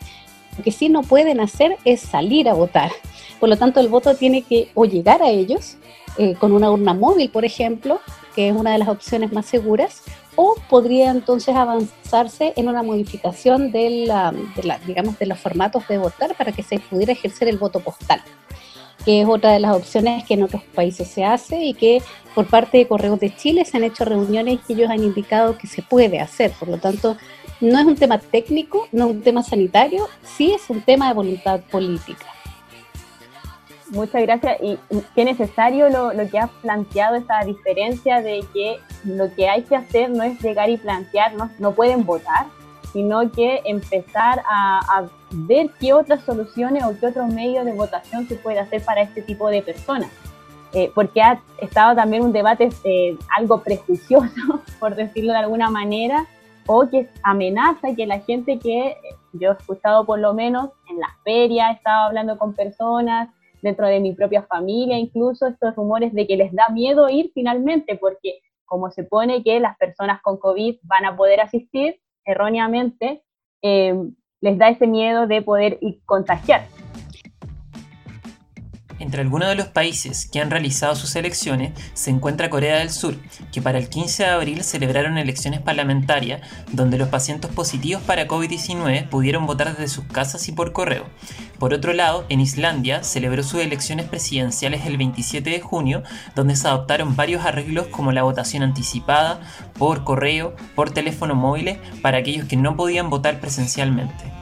lo 0.58 0.64
que 0.64 0.72
sí 0.72 0.90
no 0.90 1.04
pueden 1.04 1.40
hacer 1.40 1.78
es 1.84 2.02
salir 2.02 2.48
a 2.48 2.54
votar. 2.54 2.92
Por 3.40 3.50
lo 3.50 3.58
tanto, 3.58 3.80
el 3.80 3.90
voto 3.90 4.16
tiene 4.16 4.42
que 4.42 4.70
o 4.74 4.86
llegar 4.86 5.22
a 5.22 5.30
ellos 5.30 5.78
eh, 6.18 6.36
con 6.36 6.52
una 6.52 6.72
urna 6.72 6.94
móvil, 6.94 7.30
por 7.30 7.46
ejemplo, 7.46 8.00
que 8.36 8.50
es 8.50 8.56
una 8.56 8.72
de 8.74 8.80
las 8.80 8.88
opciones 8.88 9.32
más 9.32 9.46
seguras, 9.46 10.04
o 10.36 10.56
podría 10.70 11.12
entonces 11.12 11.56
avanzarse 11.56 12.54
en 12.56 12.68
una 12.68 12.84
modificación 12.84 13.72
de, 13.72 14.06
la, 14.08 14.34
de, 14.56 14.64
la, 14.64 14.78
digamos, 14.80 15.18
de 15.18 15.26
los 15.28 15.40
formatos 15.40 15.88
de 15.88 15.98
votar 15.98 16.36
para 16.36 16.52
que 16.52 16.64
se 16.64 16.80
pudiera 16.80 17.14
ejercer 17.14 17.48
el 17.48 17.58
voto 17.58 17.80
postal 17.80 18.22
que 19.06 19.22
es 19.22 19.28
otra 19.28 19.52
de 19.52 19.60
las 19.60 19.76
opciones 19.76 20.24
que 20.26 20.34
en 20.34 20.44
otros 20.44 20.64
países 20.74 21.08
se 21.08 21.24
hace 21.24 21.64
y 21.64 21.76
que 21.76 22.02
por 22.34 22.48
parte 22.48 22.80
de 22.80 22.88
Correos 22.88 23.20
de 23.20 23.34
Chile 23.34 23.64
se 23.64 23.78
han 23.78 23.84
hecho 23.84 24.04
reuniones 24.04 24.60
y 24.68 24.74
ellos 24.74 24.90
han 24.90 25.04
indicado 25.04 25.58
que 25.58 25.68
se 25.68 25.84
puede 25.84 26.20
hacer. 26.20 26.52
Por 26.60 26.70
lo 26.70 26.78
tanto, 26.80 27.16
no 27.62 27.80
es 27.80 27.86
un 27.86 27.96
tema 27.96 28.18
técnico, 28.18 28.88
no 28.92 29.06
es 29.06 29.12
un 29.12 29.22
tema 29.22 29.44
sanitario, 29.44 30.10
sí 30.24 30.52
es 30.52 30.70
un 30.70 30.82
tema 30.82 31.08
de 31.08 31.14
voluntad 31.14 31.62
política. 31.72 32.26
Muchas 33.92 34.22
gracias. 34.24 34.58
Y 34.62 34.80
qué 35.14 35.26
necesario 35.26 35.90
lo, 35.90 36.14
lo, 36.14 36.30
que 36.30 36.40
has 36.40 36.50
planteado, 36.62 37.16
esa 37.16 37.44
diferencia 37.46 38.22
de 38.22 38.44
que 38.54 38.80
lo 39.04 39.34
que 39.34 39.48
hay 39.48 39.64
que 39.64 39.76
hacer 39.76 40.10
no 40.10 40.24
es 40.24 40.42
llegar 40.42 40.70
y 40.70 40.78
plantear, 40.78 41.34
no, 41.36 41.50
no 41.60 41.74
pueden 41.74 42.06
votar, 42.06 42.48
sino 42.92 43.30
que 43.32 43.62
empezar 43.66 44.42
a, 44.50 44.80
a, 44.80 45.08
ver 45.32 45.70
qué 45.80 45.94
otras 45.94 46.24
soluciones 46.24 46.84
o 46.84 46.98
qué 47.00 47.08
otros 47.08 47.28
medios 47.28 47.66
de 47.66 47.74
votación 47.74 48.28
se 48.28 48.36
puede 48.36 48.60
hacer 48.60 48.84
para 48.84 49.02
este 49.02 49.22
tipo 49.22 49.50
de 49.50 49.62
personas. 49.62 50.10
Eh, 50.76 50.92
porque 50.94 51.22
ha 51.22 51.42
estado 51.62 51.96
también 51.96 52.22
un 52.24 52.34
debate 52.34 52.70
eh, 52.84 53.18
algo 53.38 53.62
prejuicioso, 53.62 54.62
por 54.80 54.96
decirlo 54.96 55.32
de 55.32 55.40
alguna 55.40 55.70
manera, 55.70 56.26
o 56.68 56.90
que 56.90 57.10
amenaza 57.24 57.96
que 57.96 58.06
la 58.06 58.20
gente 58.20 58.60
que 58.60 58.88
eh, 58.88 58.98
yo 59.32 59.52
he 59.52 59.54
escuchado 59.54 60.06
por 60.06 60.20
lo 60.20 60.34
menos 60.34 60.72
en 60.90 61.00
las 61.00 61.12
ferias, 61.24 61.72
he 61.72 61.74
estado 61.76 62.08
hablando 62.08 62.38
con 62.38 62.54
personas, 62.54 63.30
dentro 63.66 63.88
de 63.88 64.00
mi 64.00 64.14
propia 64.14 64.44
familia, 64.44 64.96
incluso 64.96 65.48
estos 65.48 65.76
rumores 65.76 66.14
de 66.14 66.28
que 66.28 66.38
les 66.38 66.54
da 66.54 66.70
miedo 66.70 67.10
ir 67.10 67.32
finalmente, 67.34 67.98
porque 67.98 68.40
como 68.64 68.92
se 68.92 69.04
pone 69.04 69.44
que 69.44 69.60
las 69.60 69.76
personas 69.78 70.22
con 70.22 70.38
COVID 70.38 70.76
van 70.84 71.06
a 71.06 71.18
poder 71.18 71.42
asistir, 71.42 72.00
erróneamente, 72.24 73.24
eh, 73.64 73.96
les 74.40 74.58
da 74.60 74.70
ese 74.70 74.86
miedo 74.86 75.26
de 75.26 75.42
poder 75.42 75.80
contagiar. 76.06 76.68
Entre 78.98 79.22
algunos 79.22 79.50
de 79.50 79.56
los 79.56 79.68
países 79.68 80.28
que 80.32 80.40
han 80.40 80.50
realizado 80.50 80.96
sus 80.96 81.16
elecciones 81.18 81.74
se 81.94 82.12
encuentra 82.12 82.50
Corea 82.50 82.78
del 82.78 82.90
Sur, 82.90 83.16
que 83.52 83.62
para 83.62 83.78
el 83.78 83.90
15 83.90 84.24
de 84.24 84.30
abril 84.30 84.64
celebraron 84.64 85.18
elecciones 85.18 85.60
parlamentarias 85.60 86.42
donde 86.72 86.98
los 86.98 87.10
pacientes 87.10 87.52
positivos 87.52 88.02
para 88.04 88.28
COVID-19 88.28 89.10
pudieron 89.10 89.46
votar 89.46 89.72
desde 89.72 89.90
sus 89.90 90.06
casas 90.06 90.48
y 90.48 90.54
por 90.54 90.72
correo. 90.72 91.06
Por 91.60 91.74
otro 91.74 91.94
lado, 91.94 92.26
en 92.30 92.40
Islandia 92.40 93.04
celebró 93.04 93.44
sus 93.44 93.62
elecciones 93.62 94.08
presidenciales 94.08 94.86
el 94.86 94.98
27 94.98 95.50
de 95.50 95.62
junio, 95.62 96.04
donde 96.36 96.56
se 96.56 96.68
adoptaron 96.68 97.16
varios 97.16 97.46
arreglos 97.46 97.88
como 97.88 98.12
la 98.12 98.24
votación 98.24 98.64
anticipada, 98.64 99.42
por 99.78 100.04
correo, 100.04 100.56
por 100.76 100.92
teléfono 100.92 101.36
móviles, 101.36 101.80
para 102.02 102.18
aquellos 102.18 102.48
que 102.48 102.58
no 102.58 102.76
podían 102.76 103.10
votar 103.10 103.40
presencialmente. 103.40 104.35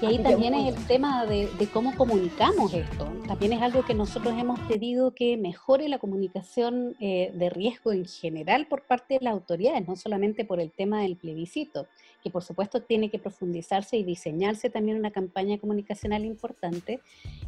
Y 0.00 0.06
ahí 0.06 0.18
también 0.18 0.52
es 0.54 0.76
el 0.76 0.86
tema 0.86 1.24
de, 1.24 1.48
de 1.58 1.66
cómo 1.68 1.96
comunicamos 1.96 2.74
esto. 2.74 3.10
También 3.26 3.54
es 3.54 3.62
algo 3.62 3.82
que 3.84 3.94
nosotros 3.94 4.34
hemos 4.38 4.60
pedido 4.60 5.14
que 5.14 5.36
mejore 5.36 5.88
la 5.88 5.98
comunicación 5.98 6.94
eh, 7.00 7.32
de 7.34 7.50
riesgo 7.50 7.92
en 7.92 8.04
general 8.04 8.66
por 8.68 8.82
parte 8.82 9.14
de 9.14 9.24
las 9.24 9.32
autoridades, 9.32 9.88
no 9.88 9.96
solamente 9.96 10.44
por 10.44 10.60
el 10.60 10.70
tema 10.70 11.00
del 11.00 11.16
plebiscito, 11.16 11.86
que 12.22 12.30
por 12.30 12.42
supuesto 12.42 12.82
tiene 12.82 13.08
que 13.08 13.18
profundizarse 13.18 13.96
y 13.96 14.04
diseñarse 14.04 14.70
también 14.70 14.98
una 14.98 15.10
campaña 15.10 15.58
comunicacional 15.58 16.24
importante, 16.24 17.00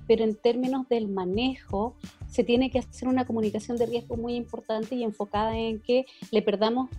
pero 0.07 0.25
en 0.25 0.35
términos 0.35 0.88
del 0.88 1.09
manejo 1.09 1.95
se 2.28 2.45
tiene 2.45 2.71
que 2.71 2.78
hacer 2.78 3.09
una 3.09 3.26
comunicación 3.26 3.76
de 3.76 3.87
riesgo 3.87 4.17
muy 4.17 4.35
importante 4.35 4.95
y 4.95 5.05
enfocada 5.05 5.57
en 5.57 5.81
que 5.81 6.07
le 6.31 6.43
perdamos 6.43 6.90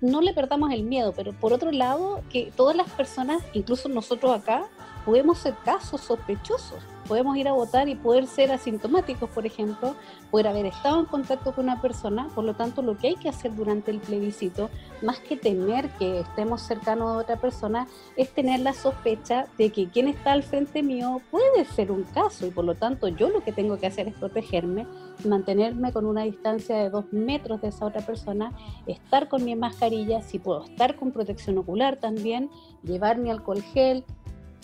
no 0.00 0.20
le 0.20 0.32
perdamos 0.32 0.72
el 0.72 0.84
miedo, 0.84 1.12
pero 1.14 1.32
por 1.32 1.52
otro 1.52 1.70
lado, 1.72 2.22
que 2.30 2.52
todas 2.56 2.76
las 2.76 2.90
personas, 2.90 3.42
incluso 3.52 3.88
nosotros 3.88 4.34
acá, 4.34 4.68
podemos 5.04 5.38
ser 5.38 5.54
casos 5.64 6.00
sospechosos. 6.00 6.82
Podemos 7.06 7.36
ir 7.36 7.48
a 7.48 7.52
votar 7.52 7.88
y 7.90 7.96
poder 7.96 8.26
ser 8.26 8.50
asintomáticos, 8.50 9.28
por 9.28 9.44
ejemplo, 9.44 9.94
poder 10.30 10.48
haber 10.48 10.64
estado 10.64 11.00
en 11.00 11.04
contacto 11.04 11.54
con 11.54 11.64
una 11.64 11.82
persona. 11.82 12.28
Por 12.34 12.44
lo 12.44 12.54
tanto, 12.54 12.80
lo 12.80 12.96
que 12.96 13.08
hay 13.08 13.16
que 13.16 13.28
hacer 13.28 13.54
durante 13.54 13.90
el 13.90 14.00
plebiscito, 14.00 14.70
más 15.02 15.18
que 15.18 15.36
temer 15.36 15.90
que 15.98 16.20
estemos 16.20 16.62
cercanos 16.62 17.10
a 17.10 17.18
otra 17.18 17.36
persona, 17.36 17.86
es 18.16 18.30
tener 18.30 18.60
la 18.60 18.72
sospecha 18.72 19.46
de 19.58 19.70
que 19.70 19.88
quien 19.88 20.08
está 20.08 20.32
al 20.32 20.42
frente 20.42 20.82
mío 20.82 21.20
puede 21.30 21.66
ser 21.66 21.92
un 21.92 22.04
caso 22.04 22.46
y 22.46 22.50
por 22.50 22.64
lo 22.64 22.74
tanto 22.74 23.08
yo 23.08 23.28
lo 23.28 23.44
que 23.44 23.52
tengo 23.52 23.78
que 23.78 23.86
hacer 23.86 24.08
es 24.08 24.14
protegerme, 24.14 24.86
mantenerme 25.28 25.92
con 25.92 26.06
una 26.06 26.22
distancia 26.22 26.76
de 26.76 26.88
dos 26.88 27.12
metros 27.12 27.60
de 27.60 27.68
esa 27.68 27.84
otra 27.84 28.00
persona, 28.00 28.52
estar 28.86 29.28
con 29.28 29.44
mi 29.44 29.54
mascarilla, 29.56 30.22
si 30.22 30.38
puedo 30.38 30.64
estar 30.64 30.96
con 30.96 31.12
protección 31.12 31.58
ocular 31.58 31.96
también, 31.96 32.48
llevar 32.82 33.18
mi 33.18 33.30
alcohol 33.30 33.62
gel, 33.62 34.04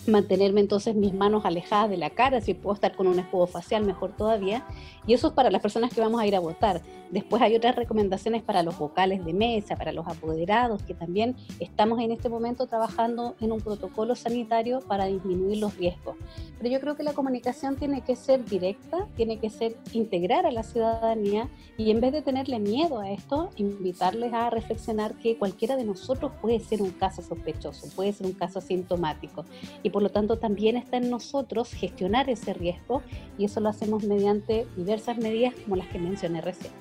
mantenerme 0.07 0.61
entonces 0.61 0.95
mis 0.95 1.13
manos 1.13 1.45
alejadas 1.45 1.89
de 1.89 1.97
la 1.97 2.09
cara, 2.09 2.41
si 2.41 2.53
puedo 2.53 2.73
estar 2.73 2.95
con 2.95 3.07
un 3.07 3.19
escudo 3.19 3.47
facial, 3.47 3.85
mejor 3.85 4.11
todavía. 4.15 4.65
Y 5.05 5.13
eso 5.13 5.27
es 5.27 5.33
para 5.33 5.49
las 5.49 5.61
personas 5.61 5.93
que 5.93 6.01
vamos 6.01 6.21
a 6.21 6.27
ir 6.27 6.35
a 6.35 6.39
votar. 6.39 6.81
Después 7.09 7.41
hay 7.41 7.55
otras 7.55 7.75
recomendaciones 7.75 8.41
para 8.43 8.63
los 8.63 8.77
vocales 8.77 9.25
de 9.25 9.33
mesa, 9.33 9.75
para 9.75 9.91
los 9.91 10.07
apoderados, 10.07 10.83
que 10.83 10.93
también 10.93 11.35
estamos 11.59 11.99
en 11.99 12.11
este 12.11 12.29
momento 12.29 12.67
trabajando 12.67 13.35
en 13.41 13.51
un 13.51 13.59
protocolo 13.59 14.15
sanitario 14.15 14.79
para 14.81 15.05
disminuir 15.05 15.57
los 15.57 15.75
riesgos. 15.77 16.15
Pero 16.57 16.69
yo 16.69 16.79
creo 16.79 16.95
que 16.95 17.03
la 17.03 17.13
comunicación 17.13 17.75
tiene 17.75 18.01
que 18.01 18.15
ser 18.15 18.45
directa, 18.45 19.07
tiene 19.15 19.39
que 19.39 19.49
ser 19.49 19.75
integrar 19.93 20.45
a 20.45 20.51
la 20.51 20.63
ciudadanía 20.63 21.49
y 21.77 21.91
en 21.91 21.99
vez 21.99 22.13
de 22.13 22.21
tenerle 22.21 22.59
miedo 22.59 22.99
a 22.99 23.11
esto, 23.11 23.49
invitarles 23.57 24.33
a 24.33 24.49
reflexionar 24.49 25.15
que 25.15 25.37
cualquiera 25.37 25.75
de 25.75 25.83
nosotros 25.83 26.31
puede 26.41 26.59
ser 26.59 26.81
un 26.81 26.91
caso 26.91 27.21
sospechoso, 27.21 27.87
puede 27.95 28.13
ser 28.13 28.27
un 28.27 28.33
caso 28.33 28.59
asintomático. 28.59 29.45
Y 29.83 29.89
por 29.91 30.03
lo 30.03 30.09
tanto 30.09 30.37
también 30.37 30.77
está 30.77 30.97
en 30.97 31.09
nosotros 31.09 31.71
gestionar 31.71 32.29
ese 32.29 32.53
riesgo 32.53 33.01
y 33.37 33.45
eso 33.45 33.59
lo 33.59 33.69
hacemos 33.69 34.03
mediante 34.03 34.65
diversas 34.75 35.17
medidas 35.17 35.53
como 35.63 35.75
las 35.75 35.87
que 35.87 35.99
mencioné 35.99 36.41
recién. 36.41 36.73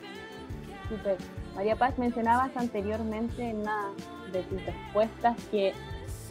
Super. 0.88 1.16
María 1.54 1.76
Paz, 1.76 1.98
mencionabas 1.98 2.56
anteriormente 2.56 3.50
en 3.50 3.58
una 3.58 3.90
de 4.32 4.42
tus 4.44 4.64
respuestas 4.64 5.36
que 5.50 5.72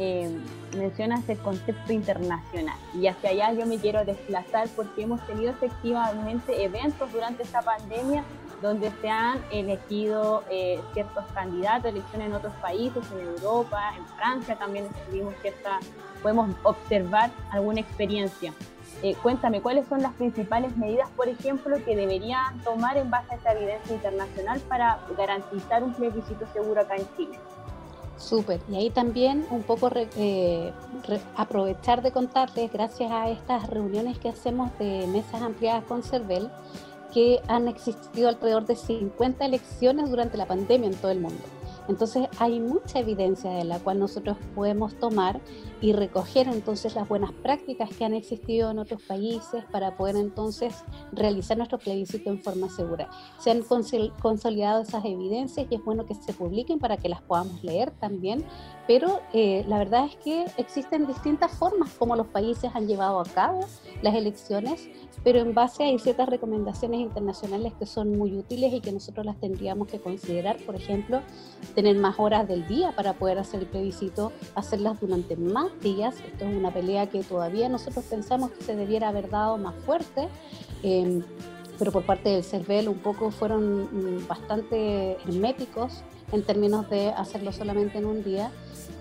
eh, 0.02 0.30
mencionas 0.78 1.28
el 1.28 1.38
concepto 1.40 1.92
internacional 1.92 2.78
y 2.94 3.08
hacia 3.08 3.32
allá 3.32 3.52
yo 3.52 3.66
me 3.66 3.78
quiero 3.78 4.06
desplazar 4.06 4.70
porque 4.76 5.04
hemos 5.04 5.26
tenido 5.28 5.52
efectivamente 5.52 6.64
eventos 6.64 7.12
durante 7.12 7.44
esta 7.44 7.62
pandemia 7.62 8.24
donde 8.62 8.92
se 9.02 9.10
han 9.10 9.44
elegido 9.52 10.44
eh, 10.50 10.82
ciertos 10.94 11.26
candidatos, 11.34 11.92
elecciones 11.92 12.28
en 12.28 12.34
otros 12.34 12.54
países, 12.62 13.04
en 13.12 13.28
Europa, 13.28 13.94
en 13.98 14.06
Francia 14.18 14.58
también 14.58 14.88
tuvimos 15.08 15.34
cierta, 15.42 15.80
podemos 16.22 16.56
observar 16.64 17.32
alguna 17.52 17.82
experiencia. 17.82 18.54
Eh, 19.02 19.16
cuéntame, 19.22 19.62
¿cuáles 19.62 19.88
son 19.88 20.02
las 20.02 20.14
principales 20.14 20.76
medidas, 20.76 21.10
por 21.12 21.30
ejemplo, 21.30 21.78
que 21.86 21.96
deberían 21.96 22.60
tomar 22.64 22.98
en 22.98 23.10
base 23.10 23.34
a 23.34 23.36
esta 23.38 23.54
evidencia 23.54 23.96
internacional 23.96 24.60
para 24.68 25.00
garantizar 25.18 25.84
un 25.84 25.94
plebiscito 25.94 26.46
seguro 26.52 26.82
acá 26.82 26.98
en 26.98 27.08
Chile? 27.16 27.40
Súper, 28.18 28.60
y 28.70 28.76
ahí 28.76 28.90
también 28.90 29.46
un 29.50 29.64
poco 29.64 29.90
re, 29.90 30.10
eh, 30.18 30.74
aprovechar 31.38 32.02
de 32.02 32.12
contarles, 32.12 32.70
gracias 32.74 33.10
a 33.10 33.30
estas 33.30 33.70
reuniones 33.70 34.20
que 34.20 34.28
hacemos 34.28 34.78
de 34.78 35.08
mesas 35.08 35.42
ampliadas 35.42 35.86
con 35.86 36.04
CERVEL, 36.04 36.52
que 37.14 37.40
han 37.48 37.68
existido 37.68 38.30
alrededor 38.30 38.66
de 38.66 38.76
50 38.76 39.46
elecciones 39.46 40.10
durante 40.10 40.38
la 40.38 40.48
pandemia 40.48 40.90
en 40.90 40.96
todo 40.96 41.12
el 41.12 41.20
mundo. 41.20 41.44
Entonces 41.90 42.28
hay 42.38 42.60
mucha 42.60 43.00
evidencia 43.00 43.50
de 43.50 43.64
la 43.64 43.80
cual 43.80 44.00
nosotros 44.00 44.38
podemos 44.54 44.94
tomar 45.00 45.42
y 45.82 45.92
recoger 45.94 46.48
entonces 46.48 46.94
las 46.94 47.10
buenas 47.10 47.32
prácticas 47.32 47.90
que 47.90 48.06
han 48.06 48.14
existido 48.14 48.70
en 48.70 48.78
otros 48.78 49.02
países 49.02 49.66
para 49.72 49.98
poder 49.98 50.16
entonces 50.16 50.76
realizar 51.12 51.58
nuestro 51.58 51.80
plebiscito 51.80 52.30
en 52.30 52.42
forma 52.42 52.70
segura. 52.70 53.10
Se 53.40 53.50
han 53.50 53.64
consolidado 54.22 54.84
esas 54.84 55.04
evidencias 55.04 55.66
y 55.70 55.76
es 55.76 55.84
bueno 55.84 56.06
que 56.06 56.14
se 56.14 56.32
publiquen 56.32 56.78
para 56.78 56.98
que 56.98 57.10
las 57.10 57.24
podamos 57.24 57.64
leer 57.64 57.92
también, 57.92 58.46
pero 58.88 59.22
eh, 59.34 59.66
la 59.68 59.80
verdad 59.80 60.06
es 60.06 60.16
que 60.18 60.46
existen 60.58 61.08
distintas 61.08 61.52
formas 61.52 61.92
como 61.94 62.16
los 62.16 62.28
países 62.28 62.70
han 62.76 62.88
llevado 62.88 63.20
a 63.20 63.26
cabo 63.26 63.62
las 64.04 64.14
elecciones, 64.14 64.90
pero 65.24 65.40
en 65.40 65.54
base 65.54 65.84
a 65.84 66.00
ciertas 66.00 66.30
recomendaciones 66.30 67.00
internacionales 67.00 67.74
que 67.80 67.86
son 67.86 68.18
muy 68.18 68.38
útiles 68.38 68.74
y 68.74 68.80
que 68.80 68.92
nosotros 68.92 69.26
las 69.26 69.40
tendríamos 69.40 69.88
que 69.88 70.00
considerar, 70.00 70.58
por 70.66 70.76
ejemplo, 70.76 71.22
tener 71.80 71.96
más 71.96 72.16
horas 72.20 72.46
del 72.46 72.68
día 72.68 72.92
para 72.92 73.14
poder 73.14 73.40
hacer 73.40 73.62
el 73.62 73.66
plebiscito, 73.66 74.34
hacerlas 74.54 75.00
durante 75.00 75.38
más 75.38 75.68
días. 75.80 76.14
Esto 76.28 76.44
es 76.44 76.54
una 76.54 76.74
pelea 76.74 77.08
que 77.08 77.24
todavía 77.24 77.70
nosotros 77.70 78.04
pensamos 78.04 78.52
que 78.52 78.62
se 78.66 78.76
debiera 78.76 79.08
haber 79.08 79.30
dado 79.30 79.58
más 79.58 79.74
fuerte. 79.86 80.28
Eh, 80.84 81.22
pero 81.78 81.94
por 81.94 82.04
parte 82.04 82.28
del 82.28 82.44
CERVEL 82.44 82.90
un 82.90 82.98
poco 82.98 83.32
fueron 83.32 83.84
mm, 83.84 84.28
bastante 84.28 85.14
herméticos 85.26 86.04
en 86.34 86.44
términos 86.44 86.90
de 86.90 87.12
hacerlo 87.12 87.54
solamente 87.54 87.98
en 87.98 88.08
un 88.08 88.26
día. 88.26 88.52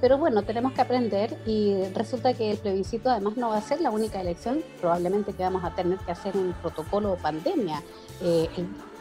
Pero 0.01 0.17
bueno, 0.17 0.43
tenemos 0.43 0.73
que 0.73 0.81
aprender 0.81 1.37
y 1.47 1.83
resulta 1.97 2.33
que 2.35 2.53
el 2.53 2.59
plebiscito 2.59 3.11
además 3.11 3.37
no 3.37 3.49
va 3.49 3.57
a 3.57 3.61
ser 3.61 3.81
la 3.81 3.91
única 3.91 4.21
elección, 4.21 4.63
probablemente 4.81 5.33
que 5.33 5.43
vamos 5.43 5.65
a 5.65 5.75
tener 5.75 5.99
que 5.99 6.13
hacer 6.13 6.37
un 6.37 6.53
protocolo 6.63 7.17
pandemia. 7.17 7.83
Eh, 8.23 8.49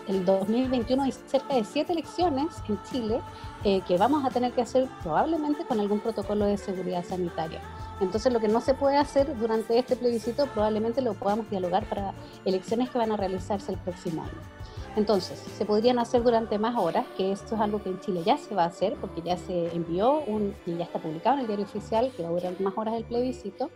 el 0.08 0.26
2021 0.26 1.04
hay 1.04 1.12
cerca 1.12 1.56
de 1.56 1.64
siete 1.64 1.94
elecciones 1.94 2.48
en 2.68 2.82
Chile 2.84 3.22
eh, 3.64 3.82
que 3.82 3.98
vamos 3.98 4.24
a 4.26 4.30
tener 4.30 4.54
que 4.54 4.62
hacer 4.62 4.88
probablemente 5.04 5.66
con 5.66 5.80
algún 5.80 6.00
protocolo 6.00 6.46
de 6.46 6.58
seguridad 6.58 7.04
sanitaria. 7.04 7.62
Entonces 8.00 8.32
lo 8.32 8.40
que 8.40 8.48
no 8.48 8.62
se 8.62 8.74
puede 8.74 8.98
hacer 8.98 9.38
durante 9.38 9.78
este 9.78 9.96
plebiscito 9.96 10.46
probablemente 10.48 11.02
lo 11.02 11.14
podamos 11.14 11.50
dialogar 11.50 11.88
para 11.90 12.14
elecciones 12.46 12.90
que 12.90 12.98
van 12.98 13.12
a 13.12 13.18
realizarse 13.18 13.72
el 13.72 13.78
próximo 13.80 14.24
año. 14.24 14.58
Entonces, 14.98 15.38
se 15.56 15.64
podrían 15.64 16.00
hacer 16.00 16.24
durante 16.24 16.58
más 16.58 16.76
horas, 16.76 17.06
que 17.16 17.32
esto 17.32 17.54
es 17.54 17.62
algo 17.62 17.84
que 17.84 17.90
en 17.90 18.00
Chile 18.00 18.24
ya 18.26 18.36
se 18.36 18.56
va 18.56 18.64
a 18.64 18.68
hacer, 18.68 18.96
porque 18.96 19.22
ya 19.22 19.38
se 19.38 19.68
envió 19.76 20.22
un, 20.22 20.56
y 20.66 20.76
ya 20.76 20.86
está 20.86 20.98
publicado 20.98 21.36
en 21.36 21.42
el 21.42 21.48
diario 21.48 21.66
oficial, 21.66 22.12
que 22.18 22.24
va 22.24 22.30
a 22.30 22.32
durar 22.32 22.60
más 22.60 22.74
horas 22.76 22.96
el 22.96 23.04
plebiscito. 23.04 23.70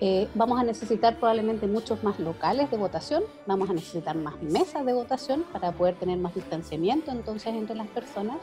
Eh, 0.00 0.28
vamos 0.34 0.58
a 0.58 0.64
necesitar 0.64 1.16
probablemente 1.18 1.66
muchos 1.66 2.02
más 2.02 2.18
locales 2.18 2.70
de 2.70 2.76
votación, 2.76 3.22
vamos 3.46 3.70
a 3.70 3.74
necesitar 3.74 4.16
más 4.16 4.42
mesas 4.42 4.84
de 4.84 4.92
votación 4.92 5.44
para 5.52 5.70
poder 5.72 5.94
tener 5.94 6.18
más 6.18 6.34
distanciamiento 6.34 7.12
entonces 7.12 7.54
entre 7.54 7.76
las 7.76 7.86
personas. 7.88 8.38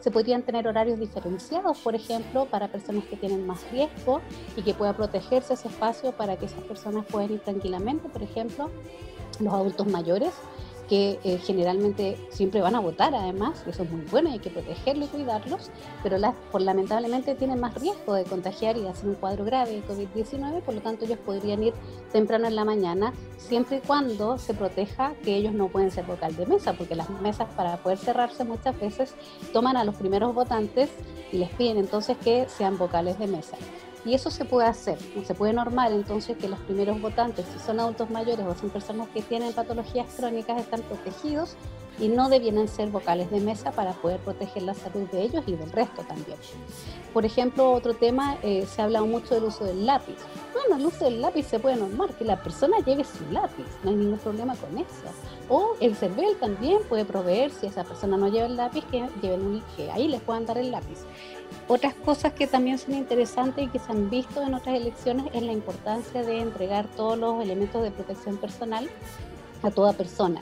Se 0.00 0.10
podrían 0.10 0.42
tener 0.42 0.66
horarios 0.66 0.98
diferenciados, 0.98 1.78
por 1.80 1.94
ejemplo, 1.94 2.46
para 2.46 2.68
personas 2.68 3.04
que 3.04 3.16
tienen 3.16 3.46
más 3.46 3.68
riesgo 3.70 4.20
y 4.56 4.62
que 4.62 4.72
pueda 4.72 4.96
protegerse 4.96 5.54
ese 5.54 5.68
espacio 5.68 6.12
para 6.12 6.36
que 6.36 6.46
esas 6.46 6.62
personas 6.62 7.04
puedan 7.04 7.32
ir 7.32 7.40
tranquilamente, 7.40 8.08
por 8.08 8.22
ejemplo, 8.22 8.70
los 9.40 9.52
adultos 9.52 9.86
mayores 9.88 10.32
que 10.88 11.18
eh, 11.22 11.38
generalmente 11.38 12.16
siempre 12.30 12.60
van 12.60 12.74
a 12.74 12.80
votar 12.80 13.14
además, 13.14 13.62
eso 13.66 13.82
es 13.82 13.90
muy 13.90 14.02
bueno 14.10 14.30
hay 14.30 14.38
que 14.38 14.50
protegerlos 14.50 15.08
y 15.08 15.16
cuidarlos, 15.16 15.70
pero 16.02 16.18
las, 16.18 16.34
por, 16.50 16.62
lamentablemente 16.62 17.34
tienen 17.34 17.60
más 17.60 17.74
riesgo 17.74 18.14
de 18.14 18.24
contagiar 18.24 18.76
y 18.76 18.82
de 18.82 18.88
hacer 18.88 19.08
un 19.08 19.14
cuadro 19.14 19.44
grave 19.44 19.72
de 19.72 19.82
COVID-19, 19.86 20.62
por 20.62 20.74
lo 20.74 20.80
tanto 20.80 21.04
ellos 21.04 21.18
podrían 21.18 21.62
ir 21.62 21.74
temprano 22.12 22.46
en 22.46 22.56
la 22.56 22.64
mañana, 22.64 23.12
siempre 23.36 23.78
y 23.78 23.80
cuando 23.80 24.38
se 24.38 24.54
proteja 24.54 25.14
que 25.22 25.36
ellos 25.36 25.52
no 25.52 25.68
pueden 25.68 25.90
ser 25.90 26.06
vocal 26.06 26.34
de 26.36 26.46
mesa, 26.46 26.72
porque 26.72 26.94
las 26.94 27.10
mesas 27.10 27.48
para 27.54 27.76
poder 27.78 27.98
cerrarse 27.98 28.44
muchas 28.44 28.78
veces 28.80 29.14
toman 29.52 29.76
a 29.76 29.84
los 29.84 29.94
primeros 29.94 30.34
votantes 30.34 30.90
y 31.32 31.38
les 31.38 31.50
piden 31.50 31.76
entonces 31.76 32.16
que 32.16 32.48
sean 32.48 32.78
vocales 32.78 33.18
de 33.18 33.26
mesa. 33.26 33.56
Y 34.04 34.14
eso 34.14 34.30
se 34.30 34.44
puede 34.44 34.68
hacer, 34.68 34.98
se 35.26 35.34
puede 35.34 35.52
normar 35.52 35.92
entonces 35.92 36.36
que 36.36 36.48
los 36.48 36.58
primeros 36.60 37.00
votantes, 37.00 37.44
si 37.52 37.58
son 37.58 37.80
adultos 37.80 38.10
mayores 38.10 38.46
o 38.46 38.54
son 38.54 38.70
personas 38.70 39.08
que 39.08 39.22
tienen 39.22 39.52
patologías 39.52 40.06
crónicas, 40.16 40.60
están 40.60 40.82
protegidos 40.82 41.56
y 42.00 42.08
no 42.08 42.28
debienen 42.28 42.68
ser 42.68 42.90
vocales 42.90 43.30
de 43.30 43.40
mesa 43.40 43.72
para 43.72 43.92
poder 43.92 44.20
proteger 44.20 44.62
la 44.62 44.74
salud 44.74 45.08
de 45.10 45.22
ellos 45.22 45.42
y 45.46 45.56
del 45.56 45.70
resto 45.72 46.02
también. 46.02 46.38
Por 47.12 47.24
ejemplo, 47.24 47.72
otro 47.72 47.94
tema, 47.94 48.38
eh, 48.42 48.66
se 48.66 48.80
ha 48.80 48.84
hablado 48.84 49.06
mucho 49.06 49.34
del 49.34 49.44
uso 49.44 49.64
del 49.64 49.84
lápiz. 49.84 50.16
Bueno, 50.66 50.76
el 50.76 50.86
uso 50.86 51.04
del 51.04 51.20
lápiz 51.20 51.46
se 51.46 51.58
puede 51.58 51.76
normar, 51.76 52.12
que 52.14 52.24
la 52.24 52.42
persona 52.42 52.78
lleve 52.84 53.04
su 53.04 53.30
lápiz, 53.30 53.66
no 53.84 53.90
hay 53.90 53.96
ningún 53.96 54.18
problema 54.18 54.56
con 54.56 54.76
eso. 54.76 54.88
O 55.48 55.76
el 55.80 55.94
CERVEL 55.94 56.36
también 56.38 56.78
puede 56.88 57.04
proveer, 57.04 57.50
si 57.50 57.66
esa 57.66 57.84
persona 57.84 58.16
no 58.16 58.28
lleva 58.28 58.46
el 58.46 58.56
lápiz, 58.56 58.84
que, 58.90 59.08
lleven 59.22 59.46
un, 59.46 59.62
que 59.76 59.90
ahí 59.90 60.08
les 60.08 60.20
puedan 60.20 60.46
dar 60.46 60.58
el 60.58 60.70
lápiz. 60.70 60.98
Otras 61.68 61.94
cosas 61.94 62.32
que 62.32 62.46
también 62.46 62.78
son 62.78 62.94
interesantes 62.94 63.64
y 63.64 63.68
que 63.68 63.78
se 63.78 63.90
han 63.92 64.10
visto 64.10 64.42
en 64.42 64.54
otras 64.54 64.74
elecciones 64.74 65.26
es 65.32 65.42
la 65.42 65.52
importancia 65.52 66.22
de 66.22 66.40
entregar 66.40 66.86
todos 66.96 67.18
los 67.18 67.42
elementos 67.42 67.82
de 67.82 67.90
protección 67.90 68.36
personal 68.36 68.88
a 69.62 69.70
toda 69.70 69.92
persona. 69.92 70.40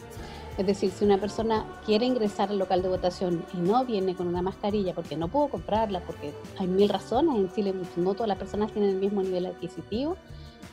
Es 0.58 0.66
decir, 0.66 0.90
si 0.90 1.04
una 1.04 1.18
persona 1.18 1.66
quiere 1.84 2.06
ingresar 2.06 2.48
al 2.48 2.58
local 2.58 2.80
de 2.80 2.88
votación 2.88 3.44
y 3.52 3.58
no 3.58 3.84
viene 3.84 4.14
con 4.14 4.26
una 4.26 4.40
mascarilla 4.40 4.94
porque 4.94 5.14
no 5.14 5.28
pudo 5.28 5.48
comprarla, 5.48 6.00
porque 6.00 6.32
hay 6.58 6.66
mil 6.66 6.88
razones, 6.88 7.36
en 7.36 7.52
Chile 7.52 7.74
no 7.96 8.14
todas 8.14 8.28
las 8.28 8.38
personas 8.38 8.72
tienen 8.72 8.90
el 8.92 8.96
mismo 8.96 9.22
nivel 9.22 9.44
adquisitivo 9.44 10.16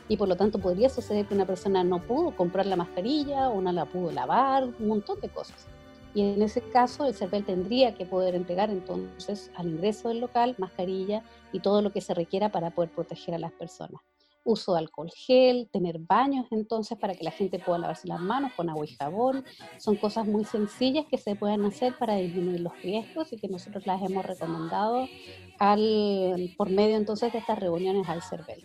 y 0.08 0.16
por 0.16 0.26
lo 0.28 0.36
tanto 0.36 0.58
podría 0.58 0.88
suceder 0.88 1.26
que 1.26 1.34
una 1.34 1.44
persona 1.44 1.84
no 1.84 2.00
pudo 2.00 2.34
comprar 2.34 2.64
la 2.64 2.76
mascarilla 2.76 3.50
o 3.50 3.60
no 3.60 3.72
la 3.72 3.84
pudo 3.84 4.10
lavar, 4.10 4.64
un 4.64 4.88
montón 4.88 5.20
de 5.20 5.28
cosas. 5.28 5.66
Y 6.14 6.22
en 6.22 6.40
ese 6.40 6.62
caso, 6.62 7.06
el 7.06 7.14
CERVEL 7.14 7.44
tendría 7.44 7.94
que 7.94 8.06
poder 8.06 8.34
entregar 8.36 8.70
entonces 8.70 9.50
al 9.56 9.68
ingreso 9.68 10.08
del 10.08 10.20
local 10.20 10.54
mascarilla 10.58 11.22
y 11.52 11.60
todo 11.60 11.82
lo 11.82 11.92
que 11.92 12.00
se 12.00 12.14
requiera 12.14 12.50
para 12.50 12.70
poder 12.70 12.90
proteger 12.90 13.34
a 13.34 13.38
las 13.38 13.52
personas. 13.52 14.00
Uso 14.44 14.74
de 14.74 14.80
alcohol 14.80 15.10
gel, 15.10 15.68
tener 15.72 15.98
baños 15.98 16.46
entonces 16.50 16.98
para 16.98 17.14
que 17.14 17.24
la 17.24 17.30
gente 17.30 17.58
pueda 17.58 17.78
lavarse 17.78 18.06
las 18.06 18.20
manos 18.20 18.52
con 18.54 18.68
agua 18.68 18.84
y 18.84 18.94
jabón. 18.94 19.44
Son 19.78 19.96
cosas 19.96 20.26
muy 20.26 20.44
sencillas 20.44 21.06
que 21.10 21.18
se 21.18 21.34
pueden 21.34 21.64
hacer 21.64 21.96
para 21.98 22.16
disminuir 22.16 22.60
los 22.60 22.80
riesgos 22.82 23.32
y 23.32 23.38
que 23.38 23.48
nosotros 23.48 23.86
las 23.86 24.02
hemos 24.02 24.24
recomendado 24.24 25.08
al, 25.58 26.54
por 26.56 26.70
medio 26.70 26.96
entonces 26.96 27.32
de 27.32 27.38
estas 27.38 27.58
reuniones 27.58 28.08
al 28.08 28.22
CERVEL. 28.22 28.62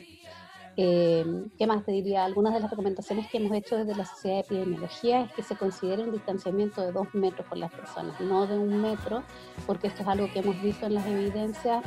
Eh, 0.82 1.26
¿Qué 1.58 1.68
más 1.68 1.84
te 1.84 1.92
diría? 1.92 2.24
Algunas 2.24 2.54
de 2.54 2.62
las 2.62 2.70
recomendaciones 2.70 3.28
que 3.28 3.38
hemos 3.38 3.52
hecho 3.52 3.76
desde 3.76 3.96
la 3.96 4.06
Sociedad 4.06 4.38
de 4.38 4.42
Epidemiología 4.42 5.24
es 5.24 5.34
que 5.34 5.44
se 5.44 5.58
considere 5.58 6.04
un 6.04 6.14
distanciamiento 6.14 6.82
de 6.82 6.94
dos 6.94 7.14
metros 7.14 7.46
con 7.48 7.60
las 7.60 7.70
personas, 7.70 8.18
no 8.22 8.48
de 8.48 8.58
un 8.58 8.82
metro, 8.82 9.24
porque 9.68 9.88
esto 9.88 10.04
es 10.04 10.08
algo 10.08 10.32
que 10.32 10.40
hemos 10.40 10.62
visto 10.62 10.86
en 10.86 10.94
las 10.94 11.06
evidencias 11.06 11.84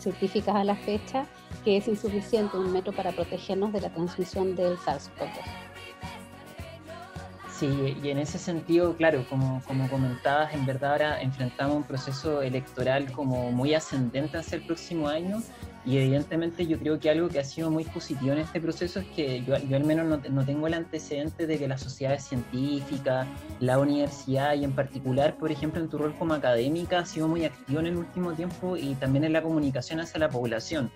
científicas 0.00 0.54
a 0.54 0.64
la 0.64 0.76
fecha, 0.76 1.26
que 1.64 1.76
es 1.76 1.88
insuficiente 1.88 2.56
un 2.56 2.72
metro 2.72 2.92
para 2.92 3.12
protegernos 3.12 3.72
de 3.72 3.80
la 3.80 3.90
transmisión 3.90 4.56
del 4.56 4.76
SARS-CoV. 4.78 5.28
Sí, 7.60 7.96
y 8.02 8.08
en 8.08 8.18
ese 8.18 8.38
sentido, 8.38 8.96
claro, 8.96 9.26
como, 9.28 9.60
como 9.66 9.86
comentabas, 9.90 10.54
en 10.54 10.64
verdad 10.64 10.92
ahora 10.92 11.20
enfrentamos 11.20 11.76
un 11.76 11.82
proceso 11.82 12.40
electoral 12.40 13.12
como 13.12 13.52
muy 13.52 13.74
ascendente 13.74 14.38
hacia 14.38 14.56
el 14.56 14.62
próximo 14.62 15.08
año 15.08 15.42
y 15.84 15.96
evidentemente 15.96 16.66
yo 16.66 16.78
creo 16.78 16.98
que 16.98 17.08
algo 17.08 17.28
que 17.28 17.38
ha 17.38 17.44
sido 17.44 17.70
muy 17.70 17.84
positivo 17.84 18.32
en 18.32 18.38
este 18.40 18.60
proceso 18.60 19.00
es 19.00 19.06
que 19.08 19.42
yo, 19.44 19.56
yo 19.56 19.76
al 19.76 19.84
menos 19.84 20.06
no, 20.06 20.20
no, 20.30 20.44
tengo 20.44 20.66
el 20.66 20.74
antecedente 20.74 21.46
de 21.46 21.58
que 21.58 21.66
las 21.66 21.80
sociedades 21.80 22.24
científicas, 22.24 23.26
la 23.60 23.78
universidad 23.78 24.54
y 24.54 24.64
en 24.64 24.72
particular, 24.72 25.36
por 25.38 25.50
ejemplo, 25.50 25.80
en 25.80 25.88
tu 25.88 25.96
rol 25.96 26.14
como 26.18 26.34
académica, 26.34 26.98
ha 26.98 27.06
sido 27.06 27.28
muy 27.28 27.44
activo 27.44 27.80
en 27.80 27.86
el 27.86 27.96
último 27.96 28.34
tiempo 28.34 28.76
y 28.76 28.94
también 28.96 29.24
en 29.24 29.32
la 29.32 29.42
comunicación 29.42 30.00
hacia 30.00 30.20
la 30.20 30.28
población. 30.28 30.90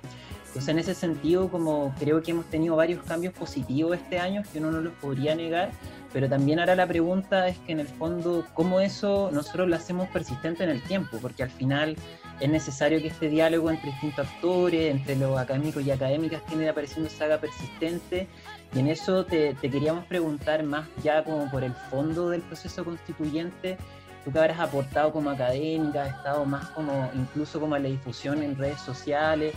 Entonces, 0.55 0.69
en 0.69 0.79
ese 0.79 0.95
sentido, 0.95 1.49
como 1.49 1.93
creo 1.99 2.23
que 2.23 2.31
hemos 2.31 2.45
tenido 2.47 2.77
varios 2.77 3.03
cambios 3.03 3.35
positivos 3.35 3.97
este 3.97 4.21
año, 4.21 4.43
que 4.53 4.61
uno 4.61 4.71
no 4.71 4.83
los 4.83 4.93
podría 4.95 5.35
negar, 5.35 5.73
pero 6.15 6.29
también 6.29 6.61
ahora 6.61 6.77
la 6.77 6.87
pregunta 6.87 7.49
es 7.49 7.59
que 7.59 7.73
en 7.73 7.81
el 7.81 7.89
fondo, 7.89 8.47
¿cómo 8.55 8.79
eso 8.79 9.31
nosotros 9.33 9.69
lo 9.69 9.75
hacemos 9.75 10.09
persistente 10.11 10.63
en 10.63 10.71
el 10.71 10.81
tiempo? 10.81 11.19
Porque 11.21 11.43
al 11.43 11.51
final 11.51 11.97
es 12.39 12.49
necesario 12.49 13.01
que 13.01 13.09
este 13.09 13.29
diálogo 13.29 13.69
entre 13.69 13.91
distintos 13.91 14.29
actores, 14.29 14.95
entre 14.95 15.17
los 15.17 15.37
académicos 15.37 15.85
y 15.85 15.91
académicas 15.91 16.41
que 16.43 16.55
viene 16.55 16.71
apareciendo 16.71 17.11
se 17.11 17.25
haga 17.25 17.39
persistente. 17.39 18.29
Y 18.73 18.79
en 18.79 18.87
eso 18.87 19.27
te, 19.27 19.55
te, 19.55 19.69
queríamos 19.69 20.05
preguntar 20.05 20.63
más 20.63 20.87
ya 21.03 21.25
como 21.25 21.51
por 21.51 21.65
el 21.65 21.75
fondo 21.91 22.31
del 22.31 22.43
proceso 22.43 22.85
constituyente, 22.85 23.77
tú 24.25 24.31
que 24.31 24.39
habrás 24.39 24.61
aportado 24.61 25.13
como 25.13 25.31
académica, 25.31 26.05
has 26.05 26.17
estado 26.17 26.45
más 26.45 26.69
como 26.69 27.11
incluso 27.17 27.59
como 27.59 27.75
a 27.75 27.81
la 27.81 27.89
difusión 27.89 28.41
en 28.41 28.57
redes 28.57 28.81
sociales, 28.81 29.53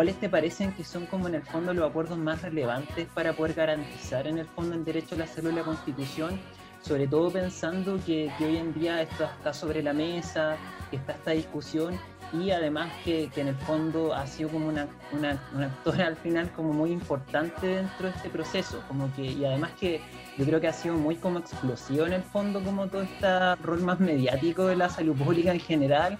¿cuáles 0.00 0.18
te 0.18 0.30
parecen 0.30 0.72
que 0.72 0.82
son 0.82 1.04
como 1.04 1.28
en 1.28 1.34
el 1.34 1.42
fondo 1.42 1.74
los 1.74 1.90
acuerdos 1.90 2.16
más 2.16 2.40
relevantes 2.40 3.06
para 3.08 3.34
poder 3.34 3.52
garantizar 3.52 4.26
en 4.26 4.38
el 4.38 4.46
fondo 4.46 4.74
el 4.74 4.82
derecho 4.82 5.14
a 5.14 5.18
la 5.18 5.26
salud 5.26 5.50
y 5.50 5.56
la 5.56 5.62
constitución? 5.62 6.40
Sobre 6.80 7.06
todo 7.06 7.30
pensando 7.30 8.00
que, 8.06 8.32
que 8.38 8.46
hoy 8.46 8.56
en 8.56 8.72
día 8.72 9.02
esto 9.02 9.24
está 9.24 9.52
sobre 9.52 9.82
la 9.82 9.92
mesa, 9.92 10.56
que 10.90 10.96
está 10.96 11.12
esta 11.12 11.32
discusión 11.32 11.98
y 12.32 12.50
además 12.50 12.90
que, 13.04 13.28
que, 13.28 13.42
en 13.42 13.48
el 13.48 13.56
fondo 13.56 14.14
ha 14.14 14.26
sido 14.26 14.48
como 14.48 14.68
una, 14.68 14.88
una, 15.12 15.38
una, 15.54 15.66
actora 15.66 16.06
al 16.06 16.16
final 16.16 16.50
como 16.52 16.72
muy 16.72 16.92
importante 16.92 17.66
dentro 17.66 18.06
de 18.06 18.16
este 18.16 18.30
proceso, 18.30 18.82
como 18.88 19.12
que, 19.14 19.22
y 19.22 19.44
además 19.44 19.72
que 19.78 20.00
yo 20.38 20.46
creo 20.46 20.62
que 20.62 20.68
ha 20.68 20.72
sido 20.72 20.94
muy 20.94 21.16
como 21.16 21.40
explosivo 21.40 22.06
en 22.06 22.14
el 22.14 22.22
fondo 22.22 22.62
como 22.62 22.86
todo 22.86 23.02
este 23.02 23.56
rol 23.56 23.82
más 23.82 24.00
mediático 24.00 24.64
de 24.64 24.76
la 24.76 24.88
salud 24.88 25.14
pública 25.14 25.52
en 25.52 25.60
general, 25.60 26.18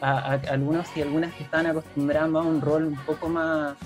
a, 0.00 0.18
a, 0.18 0.32
algunos 0.50 0.86
y 0.96 1.02
algunas 1.02 1.34
que 1.34 1.44
están 1.44 1.66
acostumbrados 1.66 2.34
a 2.34 2.48
un 2.48 2.60
rol 2.60 2.86
un 2.86 2.96
poco 3.04 3.28
más, 3.28 3.76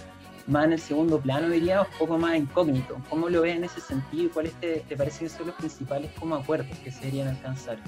más 0.47 0.65
en 0.67 0.73
el 0.73 0.81
segundo 0.81 1.21
plano, 1.21 1.49
diría, 1.49 1.83
un 1.83 1.99
poco 1.99 2.19
más 2.19 2.37
incógnito. 2.37 2.97
¿Cómo 3.09 3.29
lo 3.29 3.43
ves 3.43 3.57
en 3.57 3.65
ese 3.65 3.81
sentido 3.81 4.25
y 4.25 4.29
cuáles 4.29 4.53
te, 4.55 4.85
te 4.89 4.97
parecen 4.97 5.29
ser 5.29 5.47
los 5.47 5.55
principales 5.57 6.11
como 6.19 6.35
acuerdos 6.35 6.77
que 6.79 6.91
se 6.91 7.01
deberían 7.01 7.29
alcanzar? 7.29 7.79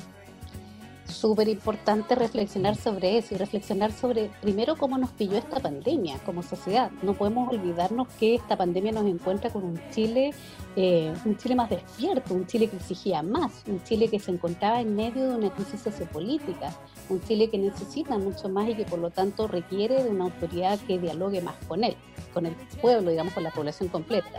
súper 1.08 1.48
importante 1.48 2.14
reflexionar 2.14 2.76
sobre 2.76 3.18
eso 3.18 3.34
y 3.34 3.38
reflexionar 3.38 3.92
sobre 3.92 4.30
primero 4.40 4.76
cómo 4.76 4.98
nos 4.98 5.10
pilló 5.10 5.36
esta 5.36 5.60
pandemia 5.60 6.18
como 6.24 6.42
sociedad. 6.42 6.90
No 7.02 7.14
podemos 7.14 7.52
olvidarnos 7.52 8.08
que 8.18 8.34
esta 8.34 8.56
pandemia 8.56 8.92
nos 8.92 9.06
encuentra 9.06 9.50
con 9.50 9.64
un 9.64 9.80
Chile, 9.90 10.32
eh, 10.76 11.12
un 11.24 11.36
Chile 11.36 11.54
más 11.54 11.70
despierto, 11.70 12.34
un 12.34 12.46
Chile 12.46 12.68
que 12.68 12.76
exigía 12.76 13.22
más, 13.22 13.64
un 13.66 13.82
Chile 13.84 14.08
que 14.08 14.18
se 14.18 14.30
encontraba 14.30 14.80
en 14.80 14.94
medio 14.94 15.30
de 15.30 15.36
una 15.36 15.50
crisis 15.50 15.80
sociopolítica, 15.80 16.74
un 17.08 17.20
Chile 17.22 17.48
que 17.48 17.58
necesita 17.58 18.18
mucho 18.18 18.48
más 18.48 18.68
y 18.68 18.74
que 18.74 18.84
por 18.84 18.98
lo 18.98 19.10
tanto 19.10 19.46
requiere 19.48 20.02
de 20.02 20.10
una 20.10 20.24
autoridad 20.24 20.78
que 20.80 20.98
dialogue 20.98 21.40
más 21.40 21.56
con 21.68 21.84
él, 21.84 21.96
con 22.32 22.46
el 22.46 22.54
pueblo, 22.80 23.10
digamos, 23.10 23.32
con 23.34 23.42
la 23.42 23.50
población 23.50 23.88
completa. 23.88 24.38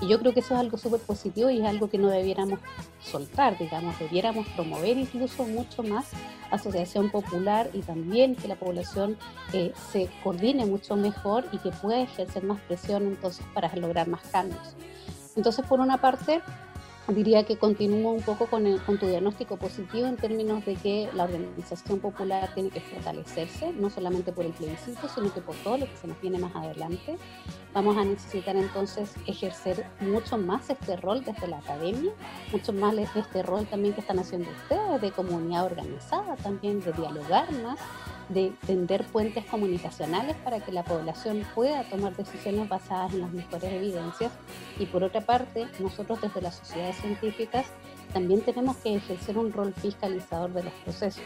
Y 0.00 0.08
yo 0.08 0.18
creo 0.18 0.32
que 0.32 0.40
eso 0.40 0.54
es 0.54 0.60
algo 0.60 0.78
súper 0.78 1.00
positivo 1.00 1.50
y 1.50 1.60
es 1.60 1.64
algo 1.66 1.90
que 1.90 1.98
no 1.98 2.08
debiéramos 2.08 2.58
soltar, 3.02 3.58
digamos, 3.58 3.98
debiéramos 3.98 4.46
promover 4.48 4.96
incluso 4.96 5.44
mucho 5.44 5.82
más 5.82 6.06
asociación 6.50 7.10
popular 7.10 7.70
y 7.74 7.80
también 7.80 8.34
que 8.34 8.48
la 8.48 8.56
población 8.56 9.16
eh, 9.52 9.72
se 9.92 10.08
coordine 10.24 10.64
mucho 10.64 10.96
mejor 10.96 11.44
y 11.52 11.58
que 11.58 11.70
pueda 11.70 12.00
ejercer 12.00 12.42
más 12.44 12.60
presión 12.62 13.02
entonces 13.04 13.44
para 13.54 13.74
lograr 13.76 14.08
más 14.08 14.22
cambios. 14.22 14.74
Entonces, 15.36 15.64
por 15.66 15.80
una 15.80 15.98
parte, 15.98 16.40
diría 17.12 17.44
que 17.44 17.56
continúo 17.56 18.12
un 18.12 18.22
poco 18.22 18.46
con, 18.46 18.64
tu 18.98 19.06
diagnóstico 19.06 19.56
positivo 19.56 20.06
en 20.06 20.16
términos 20.16 20.64
de 20.64 20.74
que 20.74 21.08
la 21.14 21.24
organización 21.24 21.98
popular 21.98 22.52
tiene 22.54 22.70
que 22.70 22.80
fortalecerse, 22.80 23.72
no 23.72 23.90
solamente 23.90 24.32
por 24.32 24.44
el 24.44 24.52
plebiscito, 24.52 25.08
sino 25.08 25.32
que 25.32 25.40
por 25.40 25.54
todo 25.56 25.78
lo 25.78 25.86
que 25.86 25.96
se 25.96 26.06
nos 26.06 26.20
viene 26.20 26.38
más 26.38 26.54
adelante. 26.54 27.16
Vamos 27.72 27.96
a 27.96 28.04
necesitar 28.04 28.56
entonces 28.56 29.14
ejercer 29.26 29.86
mucho 30.00 30.36
más 30.36 30.68
este 30.70 30.96
rol 30.96 31.22
desde 31.24 31.46
la 31.46 31.58
academia, 31.58 32.10
mucho 32.50 32.72
más 32.72 32.94
este 33.14 33.44
rol 33.44 33.64
también 33.66 33.94
que 33.94 34.00
están 34.00 34.18
haciendo 34.18 34.50
ustedes 34.50 35.00
de 35.00 35.12
comunidad 35.12 35.66
organizada, 35.66 36.34
también 36.36 36.80
de 36.80 36.92
dialogar 36.92 37.52
más, 37.62 37.78
de 38.28 38.52
tender 38.66 39.04
puentes 39.06 39.44
comunicacionales 39.44 40.34
para 40.38 40.58
que 40.58 40.72
la 40.72 40.82
población 40.82 41.46
pueda 41.54 41.84
tomar 41.84 42.16
decisiones 42.16 42.68
basadas 42.68 43.12
en 43.12 43.20
las 43.20 43.32
mejores 43.32 43.72
evidencias. 43.72 44.32
Y 44.80 44.86
por 44.86 45.04
otra 45.04 45.20
parte, 45.20 45.68
nosotros 45.78 46.20
desde 46.20 46.42
las 46.42 46.56
sociedades 46.56 46.96
científicas 46.96 47.66
también 48.12 48.40
tenemos 48.40 48.78
que 48.78 48.96
ejercer 48.96 49.38
un 49.38 49.52
rol 49.52 49.72
fiscalizador 49.74 50.52
de 50.52 50.64
los 50.64 50.72
procesos. 50.84 51.22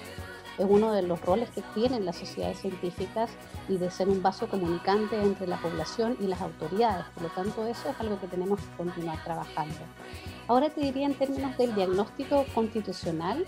Es 0.59 0.67
uno 0.69 0.93
de 0.93 1.03
los 1.03 1.21
roles 1.23 1.51
que 1.51 1.63
tienen 1.75 2.05
las 2.05 2.17
sociedades 2.17 2.61
científicas 2.61 3.31
y 3.69 3.77
de 3.77 3.91
ser 3.91 4.09
un 4.09 4.23
vaso 4.23 4.49
comunicante 4.49 5.21
entre 5.21 5.47
la 5.47 5.61
población 5.61 6.17
y 6.21 6.27
las 6.27 6.41
autoridades. 6.41 7.07
Por 7.15 7.25
lo 7.25 7.29
tanto, 7.31 7.67
eso 7.67 7.89
es 7.89 8.01
algo 8.01 8.21
que 8.21 8.29
tenemos 8.29 8.61
que 8.61 8.77
continuar 8.77 9.23
trabajando. 9.25 9.79
Ahora 10.47 10.71
te 10.71 10.81
diría 10.81 11.07
en 11.07 11.15
términos 11.15 11.57
del 11.57 11.75
diagnóstico 11.75 12.45
constitucional, 12.55 13.45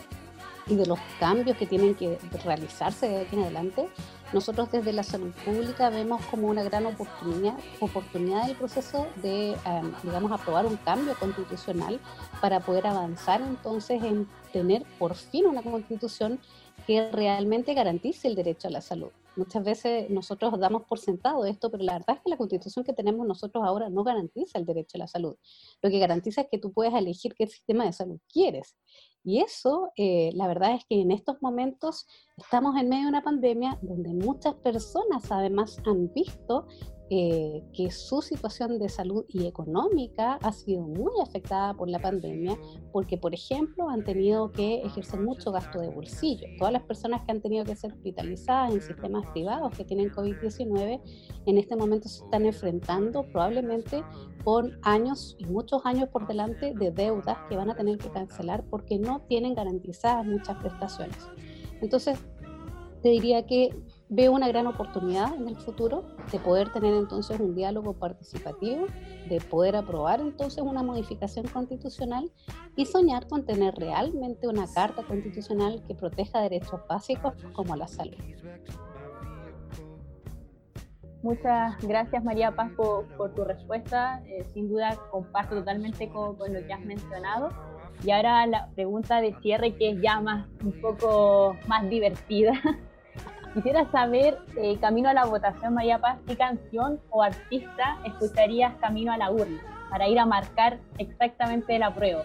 y 0.69 0.75
de 0.75 0.87
los 0.87 0.99
cambios 1.21 1.57
que 1.57 1.67
tienen 1.67 1.95
que 1.95 2.19
realizarse 2.45 3.09
de 3.09 3.21
aquí 3.23 3.37
en 3.37 3.43
adelante, 3.43 3.89
nosotros 4.33 4.71
desde 4.73 4.93
la 4.93 5.05
salud 5.05 5.33
pública 5.45 5.91
vemos 5.91 6.25
como 6.27 6.49
una 6.49 6.65
gran 6.65 6.87
oportunidad, 6.87 7.55
oportunidad 7.79 8.47
del 8.47 8.57
proceso 8.57 9.07
de, 9.23 9.57
um, 9.65 9.93
digamos, 10.03 10.33
aprobar 10.33 10.67
un 10.67 10.77
cambio 10.79 11.15
constitucional 11.19 12.01
para 12.41 12.59
poder 12.61 12.89
avanzar 12.89 13.41
entonces 13.41 14.03
en 14.03 14.29
tener 14.53 14.85
por 14.99 15.15
fin 15.15 15.47
una 15.47 15.63
constitución 15.63 16.41
que 16.87 17.11
realmente 17.11 17.75
garantice 17.75 18.29
el 18.29 18.35
derecho 18.35 18.69
a 18.69 18.71
la 18.71 18.81
salud. 18.81 19.11
Muchas 19.37 19.65
veces 19.65 20.09
nosotros 20.09 20.59
damos 20.59 20.85
por 20.85 20.99
sentado 20.99 21.45
esto, 21.45 21.71
pero 21.71 21.85
la 21.85 21.95
verdad 21.95 22.17
es 22.17 22.23
que 22.23 22.31
la 22.31 22.39
constitución 22.39 22.85
que 22.85 22.95
tenemos 22.95 23.27
nosotros 23.27 23.63
ahora 23.65 23.91
no 23.91 24.03
garantiza 24.03 24.59
el 24.59 24.65
derecho 24.65 24.97
a 24.97 25.01
la 25.01 25.07
salud. 25.07 25.37
Lo 25.83 25.91
que 25.91 25.99
garantiza 25.99 26.41
es 26.43 26.49
que 26.51 26.59
tú 26.59 26.73
puedes 26.73 26.95
elegir 26.95 27.35
qué 27.35 27.47
sistema 27.47 27.85
de 27.85 27.93
salud 27.93 28.19
quieres. 28.33 28.77
Y 29.23 29.41
eso, 29.41 29.91
eh, 29.97 30.31
la 30.35 30.47
verdad 30.47 30.75
es 30.75 30.85
que 30.89 31.01
en 31.01 31.11
estos 31.11 31.43
momentos 31.43 32.07
estamos 32.37 32.77
en 32.77 32.89
medio 32.89 33.05
de 33.05 33.09
una 33.11 33.25
pandemia 33.25 33.79
donde 33.83 34.15
muchas 34.15 34.55
personas 34.55 35.31
además 35.31 35.79
han 35.85 36.13
visto 36.15 36.67
eh, 37.09 37.63
que 37.73 37.93
su 37.93 38.21
situación 38.21 38.81
de 38.81 38.89
salud 38.89 39.25
y 39.29 39.47
económica 39.47 40.41
ha 40.43 40.53
sido 40.53 40.83
muy 40.83 41.13
afectada 41.23 41.73
por 41.75 41.89
la 41.89 42.01
pandemia, 42.01 42.59
porque, 42.93 43.17
por 43.17 43.33
ejemplo, 43.33 43.89
han 43.89 44.03
tenido 44.03 44.51
que 44.51 44.83
ejercer 44.83 45.21
mucho 45.21 45.53
gasto 45.53 45.81
de 45.81 45.89
bolsillo. 45.89 46.49
Todas 46.59 46.73
las 46.73 46.83
personas 46.83 47.23
que 47.25 47.31
han 47.31 47.41
tenido 47.41 47.65
que 47.65 47.77
ser 47.77 47.93
hospitalizadas 47.93 48.73
en 48.73 48.81
sistemas 48.81 49.25
privados 49.31 49.77
que 49.77 49.85
tienen 49.85 50.11
COVID-19, 50.11 51.01
en 51.47 51.59
este 51.59 51.77
momento 51.77 52.09
se 52.09 52.25
están 52.25 52.45
enfrentando 52.45 53.23
probablemente 53.23 54.03
con 54.43 54.77
años 54.83 55.37
y 55.39 55.45
muchos 55.45 55.87
años 55.87 56.09
por 56.09 56.27
delante 56.27 56.75
de 56.75 56.91
deudas 56.91 57.39
que 57.49 57.57
van 57.57 57.71
a 57.71 57.77
tener 57.77 57.99
que 57.99 58.11
cancelar 58.11 58.65
porque 58.69 58.99
no 58.99 59.21
tienen 59.29 59.55
garantizadas 59.55 60.27
muchas 60.27 60.57
prestaciones. 60.57 61.19
Entonces, 61.81 62.19
te 63.03 63.11
diría 63.11 63.47
que 63.47 63.71
veo 64.09 64.33
una 64.33 64.49
gran 64.49 64.67
oportunidad 64.67 65.35
en 65.35 65.49
el 65.49 65.57
futuro 65.57 66.05
de 66.31 66.39
poder 66.39 66.73
tener 66.73 66.95
entonces 66.95 67.41
un 67.41 67.55
diálogo 67.55 67.95
participativo, 67.95 68.87
de 69.29 69.41
poder 69.41 69.77
aprobar 69.77 70.21
entonces 70.21 70.63
una 70.63 70.83
modificación 70.83 71.47
constitucional 71.49 72.31
y 72.77 72.87
soñar 72.87 73.27
con 73.27 73.45
tener 73.45 73.75
realmente 73.75 74.47
una 74.47 74.67
carta 74.73 75.03
constitucional 75.03 75.83
que 75.87 75.95
proteja 75.95 76.41
derechos 76.41 76.81
básicos 76.89 77.35
como 77.53 77.75
la 77.75 77.89
salud. 77.89 78.19
Muchas 81.23 81.83
gracias 81.83 82.23
María 82.23 82.55
Paz 82.55 82.71
por, 82.77 83.35
tu 83.35 83.43
respuesta. 83.43 84.23
Eh, 84.27 84.45
sin 84.45 84.69
duda 84.69 84.97
comparto 85.11 85.57
totalmente 85.57 86.09
con, 86.09 86.37
con, 86.37 86.55
lo 86.55 86.65
que 86.65 86.73
has 86.73 86.85
mencionado. 86.85 87.49
Y 88.05 88.13
ahora 88.13 88.47
la 88.47 88.69
pregunta 88.77 89.21
de 89.21 89.35
cierre 89.41 89.75
que 89.75 89.91
es 89.91 90.01
ya 90.01 90.21
más 90.21 90.47
un 90.63 90.81
poco 90.81 91.57
más 91.67 91.89
divertida. 91.89 92.53
Quisiera 93.57 93.91
saber, 93.91 94.39
eh, 94.59 94.77
camino 94.83 95.09
a 95.09 95.15
la 95.15 95.25
votación, 95.25 95.73
María 95.73 95.99
Paz, 95.99 96.19
qué 96.27 96.37
canción 96.37 97.01
o 97.09 97.23
artista 97.23 97.97
escucharías 98.05 98.75
camino 98.83 99.13
a 99.13 99.17
la 99.17 99.31
urna 99.31 99.63
para 99.89 100.07
ir 100.09 100.19
a 100.19 100.27
marcar 100.27 100.79
exactamente 100.99 101.79
la 101.79 101.95
prueba. 101.95 102.23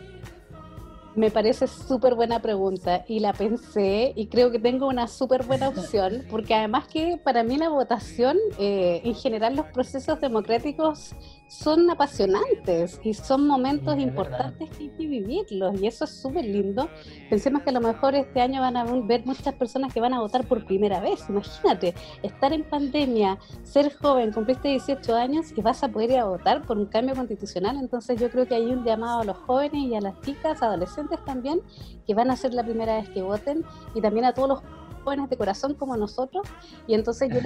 Me 1.15 1.31
parece 1.31 1.67
súper 1.67 2.15
buena 2.15 2.41
pregunta 2.41 3.05
y 3.07 3.21
la 3.21 3.31
pensé 3.31 4.11
y 4.13 4.27
creo 4.27 4.51
que 4.51 4.59
tengo 4.59 4.89
una 4.89 5.07
súper 5.07 5.45
buena 5.45 5.69
opción 5.69 6.25
porque 6.29 6.53
además 6.53 6.89
que 6.89 7.17
para 7.23 7.43
mí 7.43 7.55
la 7.55 7.69
votación, 7.69 8.35
eh, 8.59 8.99
en 9.05 9.15
general 9.15 9.55
los 9.55 9.67
procesos 9.67 10.19
democráticos 10.19 11.15
son 11.51 11.89
apasionantes 11.91 13.01
y 13.03 13.13
son 13.13 13.45
momentos 13.45 13.99
importantes 13.99 14.69
que 14.69 14.83
hay 14.83 14.89
que 14.91 15.05
vivirlos 15.05 15.81
y 15.81 15.85
eso 15.85 16.05
es 16.05 16.11
súper 16.11 16.45
lindo. 16.45 16.87
Pensemos 17.29 17.63
que 17.63 17.71
a 17.71 17.73
lo 17.73 17.81
mejor 17.81 18.15
este 18.15 18.39
año 18.39 18.61
van 18.61 18.77
a 18.77 18.85
ver 18.85 19.25
muchas 19.25 19.53
personas 19.55 19.93
que 19.93 19.99
van 19.99 20.13
a 20.13 20.21
votar 20.21 20.47
por 20.47 20.65
primera 20.65 21.01
vez. 21.01 21.27
Imagínate, 21.27 21.93
estar 22.23 22.53
en 22.53 22.63
pandemia, 22.63 23.37
ser 23.63 23.93
joven, 23.93 24.31
cumpliste 24.31 24.69
18 24.69 25.13
años 25.13 25.51
y 25.53 25.61
vas 25.61 25.83
a 25.83 25.89
poder 25.89 26.11
ir 26.11 26.19
a 26.19 26.25
votar 26.25 26.61
por 26.61 26.77
un 26.77 26.85
cambio 26.85 27.15
constitucional. 27.15 27.75
Entonces 27.75 28.17
yo 28.17 28.31
creo 28.31 28.47
que 28.47 28.55
hay 28.55 28.67
un 28.67 28.85
llamado 28.85 29.19
a 29.19 29.25
los 29.25 29.37
jóvenes 29.39 29.83
y 29.83 29.93
a 29.93 29.99
las 29.99 30.21
chicas, 30.21 30.63
adolescentes 30.63 31.19
también, 31.25 31.59
que 32.07 32.13
van 32.13 32.31
a 32.31 32.37
ser 32.37 32.53
la 32.53 32.63
primera 32.63 32.95
vez 32.95 33.09
que 33.09 33.21
voten 33.21 33.65
y 33.93 33.99
también 33.99 34.23
a 34.23 34.33
todos 34.33 34.47
los 34.47 34.61
jóvenes 35.03 35.29
de 35.29 35.35
corazón 35.35 35.73
como 35.73 35.97
nosotros. 35.97 36.47
Y 36.87 36.93
entonces 36.93 37.29
yo 37.29 37.41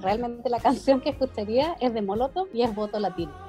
realmente 0.00 0.48
la 0.48 0.60
canción 0.62 1.00
que 1.00 1.10
escucharía 1.10 1.76
es 1.80 1.92
de 1.92 2.02
Molotov 2.02 2.46
y 2.54 2.62
es 2.62 2.72
Voto 2.72 3.00
Latino. 3.00 3.47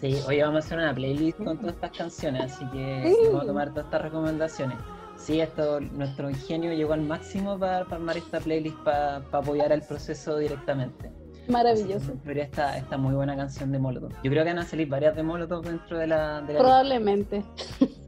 Sí, 0.00 0.16
hoy 0.28 0.40
vamos 0.40 0.56
a 0.56 0.58
hacer 0.66 0.78
una 0.78 0.94
playlist 0.94 1.38
con 1.38 1.58
todas 1.58 1.74
estas 1.74 1.90
canciones, 1.90 2.52
así 2.52 2.64
que 2.70 3.16
vamos 3.26 3.42
a 3.42 3.46
tomar 3.46 3.68
todas 3.70 3.86
estas 3.86 4.02
recomendaciones. 4.02 4.78
Sí, 5.16 5.40
esto, 5.40 5.80
nuestro 5.80 6.30
ingenio 6.30 6.72
llegó 6.72 6.92
al 6.92 7.02
máximo 7.02 7.58
para, 7.58 7.78
armar 7.78 8.16
esta 8.16 8.38
playlist 8.38 8.76
para 8.84 9.16
apoyar 9.16 9.72
al 9.72 9.82
proceso 9.82 10.38
directamente. 10.38 11.10
Maravilloso. 11.48 12.12
Esta, 12.26 12.76
esta 12.76 12.96
muy 12.96 13.14
buena 13.14 13.34
canción 13.34 13.72
de 13.72 13.80
Molotov. 13.80 14.12
Yo 14.22 14.30
creo 14.30 14.44
que 14.44 14.50
van 14.50 14.58
a 14.60 14.64
salir 14.64 14.86
varias 14.86 15.16
de 15.16 15.22
Molotov 15.24 15.64
dentro 15.64 15.98
de 15.98 16.06
la. 16.06 16.44
probablemente. 16.46 17.42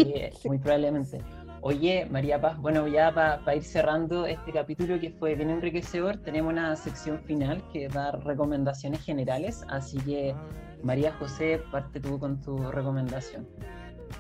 Sí, 0.01 0.49
muy 0.49 0.59
probablemente. 0.59 1.21
Oye, 1.63 2.07
María 2.11 2.41
Paz, 2.41 2.57
bueno, 2.57 2.89
ya 2.89 3.13
para 3.13 3.55
ir 3.55 3.63
cerrando 3.63 4.25
este 4.25 4.51
capítulo 4.51 4.99
que 4.99 5.11
fue 5.11 5.35
bien 5.35 5.51
enriquecedor, 5.51 6.17
tenemos 6.17 6.53
una 6.53 6.75
sección 6.75 7.19
final 7.25 7.63
que 7.71 7.89
va 7.89 8.01
a 8.01 8.13
dar 8.13 8.25
recomendaciones 8.25 9.05
generales, 9.05 9.63
así 9.69 9.99
que 9.99 10.35
María 10.83 11.13
José, 11.13 11.63
parte 11.71 12.01
tú 12.01 12.19
con 12.19 12.41
tu 12.41 12.71
recomendación. 12.71 13.47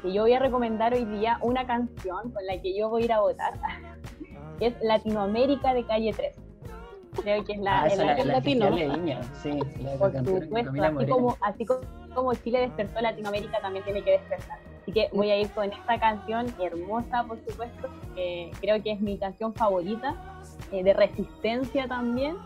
Y 0.05 0.13
yo 0.13 0.23
voy 0.23 0.33
a 0.33 0.39
recomendar 0.39 0.95
hoy 0.95 1.05
día 1.05 1.39
una 1.43 1.67
canción 1.67 2.31
con 2.31 2.47
la 2.47 2.61
que 2.61 2.77
yo 2.77 2.89
voy 2.89 3.03
a 3.03 3.05
ir 3.07 3.13
a 3.13 3.21
votar, 3.21 3.55
que 4.59 4.69
es 4.69 4.75
Latinoamérica 4.83 5.75
de 5.75 5.85
Calle 5.85 6.13
3. 6.15 6.37
Creo 7.23 7.45
que 7.45 7.53
es 7.55 7.59
la, 7.59 7.83
ah, 7.83 7.87
el, 7.89 7.99
la, 7.99 8.25
latino. 8.25 8.71
sí, 9.43 9.59
la 9.83 9.97
Por 9.97 10.13
supuesto, 10.45 10.73
así 10.83 11.07
como, 11.07 11.37
así 11.41 11.67
como 12.15 12.35
Chile 12.35 12.61
despertó, 12.61 13.01
Latinoamérica 13.01 13.61
también 13.61 13.85
tiene 13.85 14.03
que 14.03 14.13
despertar. 14.13 14.59
Así 14.83 14.93
que 14.93 15.09
voy 15.13 15.31
a 15.31 15.39
ir 15.39 15.51
con 15.51 15.73
esta 15.73 15.99
canción 15.99 16.47
hermosa, 16.61 17.25
por 17.25 17.39
supuesto, 17.47 17.89
que 18.15 18.53
creo 18.61 18.81
que 18.83 18.93
es 18.93 19.01
mi 19.01 19.19
canción 19.19 19.53
favorita, 19.55 20.15
eh, 20.71 20.85
de 20.85 20.93
resistencia 20.93 21.89
también. 21.89 22.37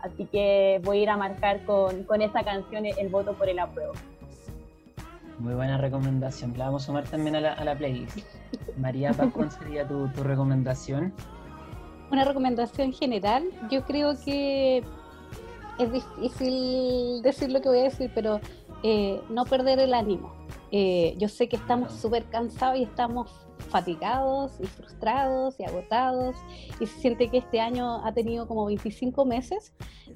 Así 0.00 0.26
que 0.26 0.80
voy 0.84 0.98
a 0.98 1.02
ir 1.02 1.10
a 1.10 1.16
marcar 1.16 1.64
con, 1.64 2.04
con 2.04 2.22
esa 2.22 2.44
canción 2.44 2.84
el 2.86 3.08
voto 3.08 3.34
por 3.34 3.48
el 3.48 3.58
apruebo. 3.58 3.92
Muy 5.38 5.54
buena 5.54 5.78
recomendación. 5.78 6.56
La 6.56 6.66
vamos 6.66 6.84
a 6.84 6.86
sumar 6.86 7.04
también 7.04 7.36
a 7.36 7.40
la, 7.40 7.52
a 7.54 7.64
la 7.64 7.76
playlist. 7.76 8.18
María 8.76 9.12
Paz, 9.12 9.30
¿cuál 9.34 9.50
sería 9.50 9.86
tu, 9.86 10.08
tu 10.08 10.22
recomendación? 10.22 11.12
Una 12.10 12.24
recomendación 12.24 12.92
general. 12.92 13.44
Yo 13.70 13.84
creo 13.84 14.14
que 14.24 14.84
es 15.78 15.92
difícil 15.92 17.22
decir 17.22 17.50
lo 17.50 17.60
que 17.60 17.68
voy 17.68 17.78
a 17.78 17.84
decir, 17.84 18.10
pero 18.14 18.40
eh, 18.82 19.20
no 19.30 19.44
perder 19.44 19.80
el 19.80 19.94
ánimo. 19.94 20.32
Eh, 20.76 21.14
yo 21.18 21.28
sé 21.28 21.48
que 21.48 21.54
estamos 21.54 21.92
súper 21.92 22.24
cansados 22.24 22.80
y 22.80 22.82
estamos 22.82 23.30
fatigados 23.68 24.58
y 24.60 24.66
frustrados 24.66 25.54
y 25.60 25.62
agotados 25.62 26.34
y 26.80 26.86
se 26.86 26.98
siente 26.98 27.28
que 27.28 27.38
este 27.38 27.60
año 27.60 28.04
ha 28.04 28.12
tenido 28.12 28.48
como 28.48 28.66
25 28.66 29.24
meses, 29.24 29.72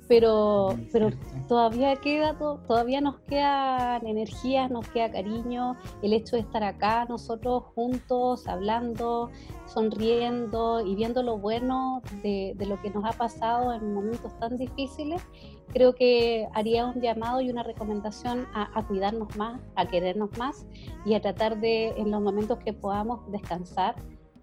pero, 0.08 0.76
pero 0.92 1.10
todavía 1.46 1.94
queda, 1.94 2.36
todavía 2.36 3.00
nos 3.00 3.20
quedan 3.20 4.04
energías, 4.04 4.68
nos 4.68 4.88
queda 4.88 5.12
cariño, 5.12 5.76
el 6.02 6.12
hecho 6.12 6.34
de 6.34 6.42
estar 6.42 6.64
acá 6.64 7.04
nosotros 7.04 7.62
juntos, 7.76 8.48
hablando, 8.48 9.30
sonriendo 9.66 10.84
y 10.84 10.96
viendo 10.96 11.22
lo 11.22 11.38
bueno 11.38 12.02
de, 12.24 12.54
de 12.56 12.66
lo 12.66 12.82
que 12.82 12.90
nos 12.90 13.04
ha 13.04 13.16
pasado 13.16 13.72
en 13.74 13.94
momentos 13.94 14.36
tan 14.40 14.56
difíciles 14.56 15.22
creo 15.72 15.94
que 15.94 16.48
haría 16.54 16.86
un 16.86 17.00
llamado 17.00 17.40
y 17.40 17.50
una 17.50 17.62
recomendación 17.62 18.46
a, 18.54 18.84
cuidarnos 18.86 19.36
más, 19.36 19.60
a 19.76 19.86
querernos 19.86 20.36
más 20.38 20.66
y 21.04 21.14
a 21.14 21.20
tratar 21.20 21.60
de, 21.60 21.88
en 21.90 22.10
los 22.10 22.20
momentos 22.20 22.58
que 22.58 22.72
podamos, 22.72 23.30
descansar, 23.30 23.94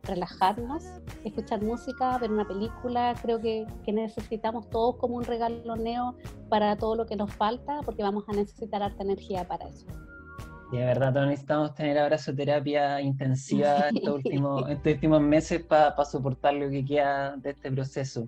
relajarnos, 0.03 0.83
escuchar 1.23 1.63
música, 1.63 2.17
ver 2.19 2.31
una 2.31 2.47
película. 2.47 3.15
Creo 3.21 3.39
que, 3.41 3.65
necesitamos 3.87 4.69
todos 4.69 4.97
como 4.97 5.15
un 5.15 5.23
regaloneo 5.23 6.15
para 6.49 6.75
todo 6.77 6.95
lo 6.95 7.05
que 7.05 7.15
nos 7.15 7.33
falta, 7.33 7.81
porque 7.83 8.03
vamos 8.03 8.23
a 8.27 8.33
necesitar 8.33 8.83
harta 8.83 9.03
energía 9.03 9.47
para 9.47 9.67
eso. 9.67 9.87
de 10.71 10.77
verdad, 10.79 11.13
todos 11.13 11.27
necesitamos 11.27 11.73
tener 11.73 11.97
abrazoterapia 11.97 13.01
intensiva 13.01 13.89
estos 13.93 14.15
últimos, 14.15 14.69
estos 14.69 14.93
últimos 14.93 15.21
meses 15.21 15.63
para 15.63 16.05
soportar 16.05 16.53
lo 16.53 16.69
que 16.69 16.85
queda 16.85 17.35
de 17.37 17.51
este 17.51 17.71
proceso. 17.71 18.27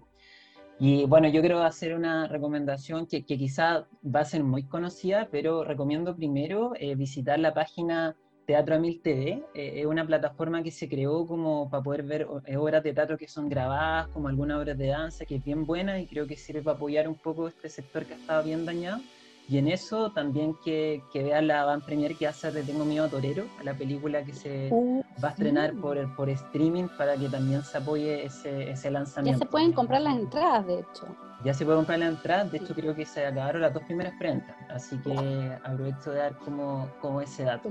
Y 0.80 1.06
bueno, 1.06 1.28
yo 1.28 1.42
quiero 1.42 1.64
hacer 1.64 1.96
una 1.96 2.28
recomendación 2.28 3.08
que, 3.08 3.26
que 3.26 3.38
quizá 3.38 3.88
va 4.04 4.20
a 4.20 4.26
ser 4.26 4.44
muy 4.44 4.64
conocida, 4.64 5.28
pero 5.32 5.64
recomiendo 5.64 6.16
primero 6.16 6.74
eh, 6.76 6.94
visitar 6.94 7.40
la 7.40 7.54
página 7.54 8.16
Teatro 8.46 8.76
Amil 8.76 9.02
TV. 9.02 9.44
Eh, 9.56 9.82
es 9.82 9.86
una 9.88 10.06
plataforma 10.06 10.62
que 10.62 10.70
se 10.70 10.88
creó 10.88 11.26
como 11.26 11.68
para 11.70 11.84
poder 11.84 12.04
ver 12.04 12.28
eh, 12.46 12.58
obras 12.58 12.84
de 12.84 12.94
teatro 12.94 13.18
que 13.18 13.28
son 13.28 13.50
grabadas, 13.50 14.08
como 14.10 14.28
algunas 14.28 14.60
obras 14.60 14.78
de 14.78 14.88
danza, 14.88 15.26
que 15.26 15.38
es 15.38 15.44
bien 15.44 15.66
buena 15.66 16.00
y 16.00 16.06
creo 16.06 16.28
que 16.28 16.38
sirve 16.38 16.62
para 16.62 16.78
apoyar 16.78 17.08
un 17.08 17.16
poco 17.16 17.48
este 17.48 17.70
sector 17.70 18.06
que 18.06 18.14
ha 18.14 18.18
estado 18.18 18.44
bien 18.44 18.64
dañado. 18.64 19.02
Y 19.50 19.58
en 19.58 19.70
eso 19.70 20.12
también 20.12 20.56
que, 20.64 21.04
que 21.12 21.24
vean 21.24 21.48
la 21.48 21.64
van 21.64 21.82
premier 21.82 22.16
que 22.16 22.28
hace 22.28 22.52
de 22.52 22.64
Tengo 22.64 22.84
Miedo 22.84 23.06
a 23.06 23.10
Torero, 23.10 23.46
la 23.64 23.74
película 23.74 24.24
que 24.24 24.34
se 24.34 24.68
uh, 24.72 25.02
va 25.24 25.30
a 25.30 25.32
estrenar 25.32 25.74
por, 25.76 26.16
por 26.16 26.30
streaming 26.30 26.90
para 26.98 27.16
que 27.16 27.30
también 27.30 27.64
se 27.64 27.78
apoye 27.78 28.26
ese, 28.26 28.72
ese 28.72 28.92
lanzamiento. 28.92 29.40
Ya 29.40 29.46
se 29.46 29.50
pueden 29.50 29.72
comprar 29.72 30.02
las 30.02 30.18
entradas, 30.18 30.68
de 30.68 30.80
hecho. 30.80 31.08
Ya 31.46 31.54
se 31.54 31.64
pueden 31.64 31.80
comprar 31.80 32.00
las 32.00 32.10
entradas, 32.10 32.52
de 32.52 32.58
hecho 32.58 32.76
creo 32.76 32.94
que 32.94 33.06
se 33.06 33.26
acabaron 33.26 33.62
las 33.62 33.74
dos 33.74 33.84
primeras 33.84 34.14
prentas, 34.20 34.56
así 34.70 34.98
que 34.98 35.58
aprovecho 35.64 36.12
de 36.12 36.18
dar 36.18 36.38
como, 36.40 36.90
como 37.00 37.22
ese 37.22 37.44
dato. 37.44 37.70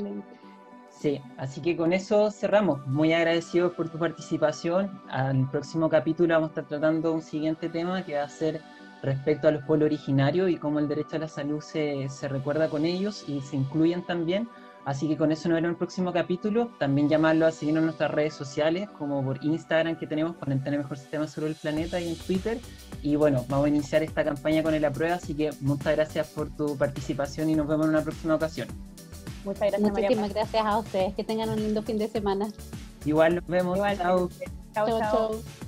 Sí, 0.88 1.20
así 1.36 1.60
que 1.60 1.76
con 1.76 1.92
eso 1.92 2.30
cerramos. 2.30 2.86
Muy 2.86 3.12
agradecido 3.12 3.74
por 3.74 3.90
tu 3.90 3.98
participación. 3.98 5.02
Al 5.10 5.50
próximo 5.50 5.90
capítulo 5.90 6.32
vamos 6.32 6.48
a 6.48 6.52
estar 6.52 6.64
tratando 6.64 7.12
un 7.12 7.20
siguiente 7.20 7.68
tema 7.68 8.02
que 8.02 8.16
va 8.16 8.22
a 8.22 8.28
ser 8.28 8.62
respecto 9.06 9.48
a 9.48 9.50
los 9.50 9.64
pueblos 9.64 9.86
originarios 9.86 10.50
y 10.50 10.56
cómo 10.56 10.78
el 10.78 10.88
derecho 10.88 11.16
a 11.16 11.20
la 11.20 11.28
salud 11.28 11.60
se, 11.60 12.08
se 12.10 12.28
recuerda 12.28 12.68
con 12.68 12.84
ellos 12.84 13.24
y 13.26 13.40
se 13.40 13.56
incluyen 13.56 14.04
también 14.04 14.48
Así 14.86 15.08
que 15.08 15.16
con 15.16 15.32
eso 15.32 15.48
nos 15.48 15.56
vemos 15.56 15.66
en 15.66 15.70
el 15.72 15.76
próximo 15.76 16.12
capítulo. 16.12 16.70
También 16.78 17.08
llamarlo 17.08 17.44
a 17.44 17.50
seguirnos 17.50 17.80
en 17.80 17.86
nuestras 17.86 18.08
redes 18.08 18.34
sociales, 18.34 18.88
como 18.96 19.20
por 19.24 19.44
Instagram 19.44 19.96
que 19.96 20.06
tenemos, 20.06 20.36
Cuarentena 20.36 20.76
Mejor 20.76 20.96
Sistema 20.96 21.26
sobre 21.26 21.48
el 21.48 21.56
Planeta 21.56 21.98
y 22.00 22.10
en 22.10 22.14
Twitter. 22.16 22.60
Y 23.02 23.16
bueno, 23.16 23.44
vamos 23.48 23.66
a 23.66 23.68
iniciar 23.68 24.04
esta 24.04 24.22
campaña 24.22 24.62
con 24.62 24.74
el 24.74 24.84
aprueba, 24.84 25.16
así 25.16 25.34
que 25.34 25.50
muchas 25.60 25.96
gracias 25.96 26.28
por 26.28 26.50
tu 26.50 26.78
participación 26.78 27.50
y 27.50 27.56
nos 27.56 27.66
vemos 27.66 27.86
en 27.86 27.94
una 27.94 28.02
próxima 28.02 28.36
ocasión. 28.36 28.68
Muchas 29.44 29.72
gracias, 29.72 29.80
María. 29.80 30.08
Muchísimas 30.08 30.32
gracias 30.32 30.64
a 30.64 30.78
ustedes. 30.78 31.14
Que 31.14 31.24
tengan 31.24 31.50
un 31.50 31.56
lindo 31.56 31.82
fin 31.82 31.98
de 31.98 32.06
semana. 32.06 32.46
Igual 33.04 33.34
nos 33.34 33.46
vemos. 33.48 33.76
Igual. 33.76 33.98
Chao. 33.98 34.28
Chao, 34.72 34.86
Chau, 34.86 35.00
chao. 35.00 35.30
chau. 35.30 35.65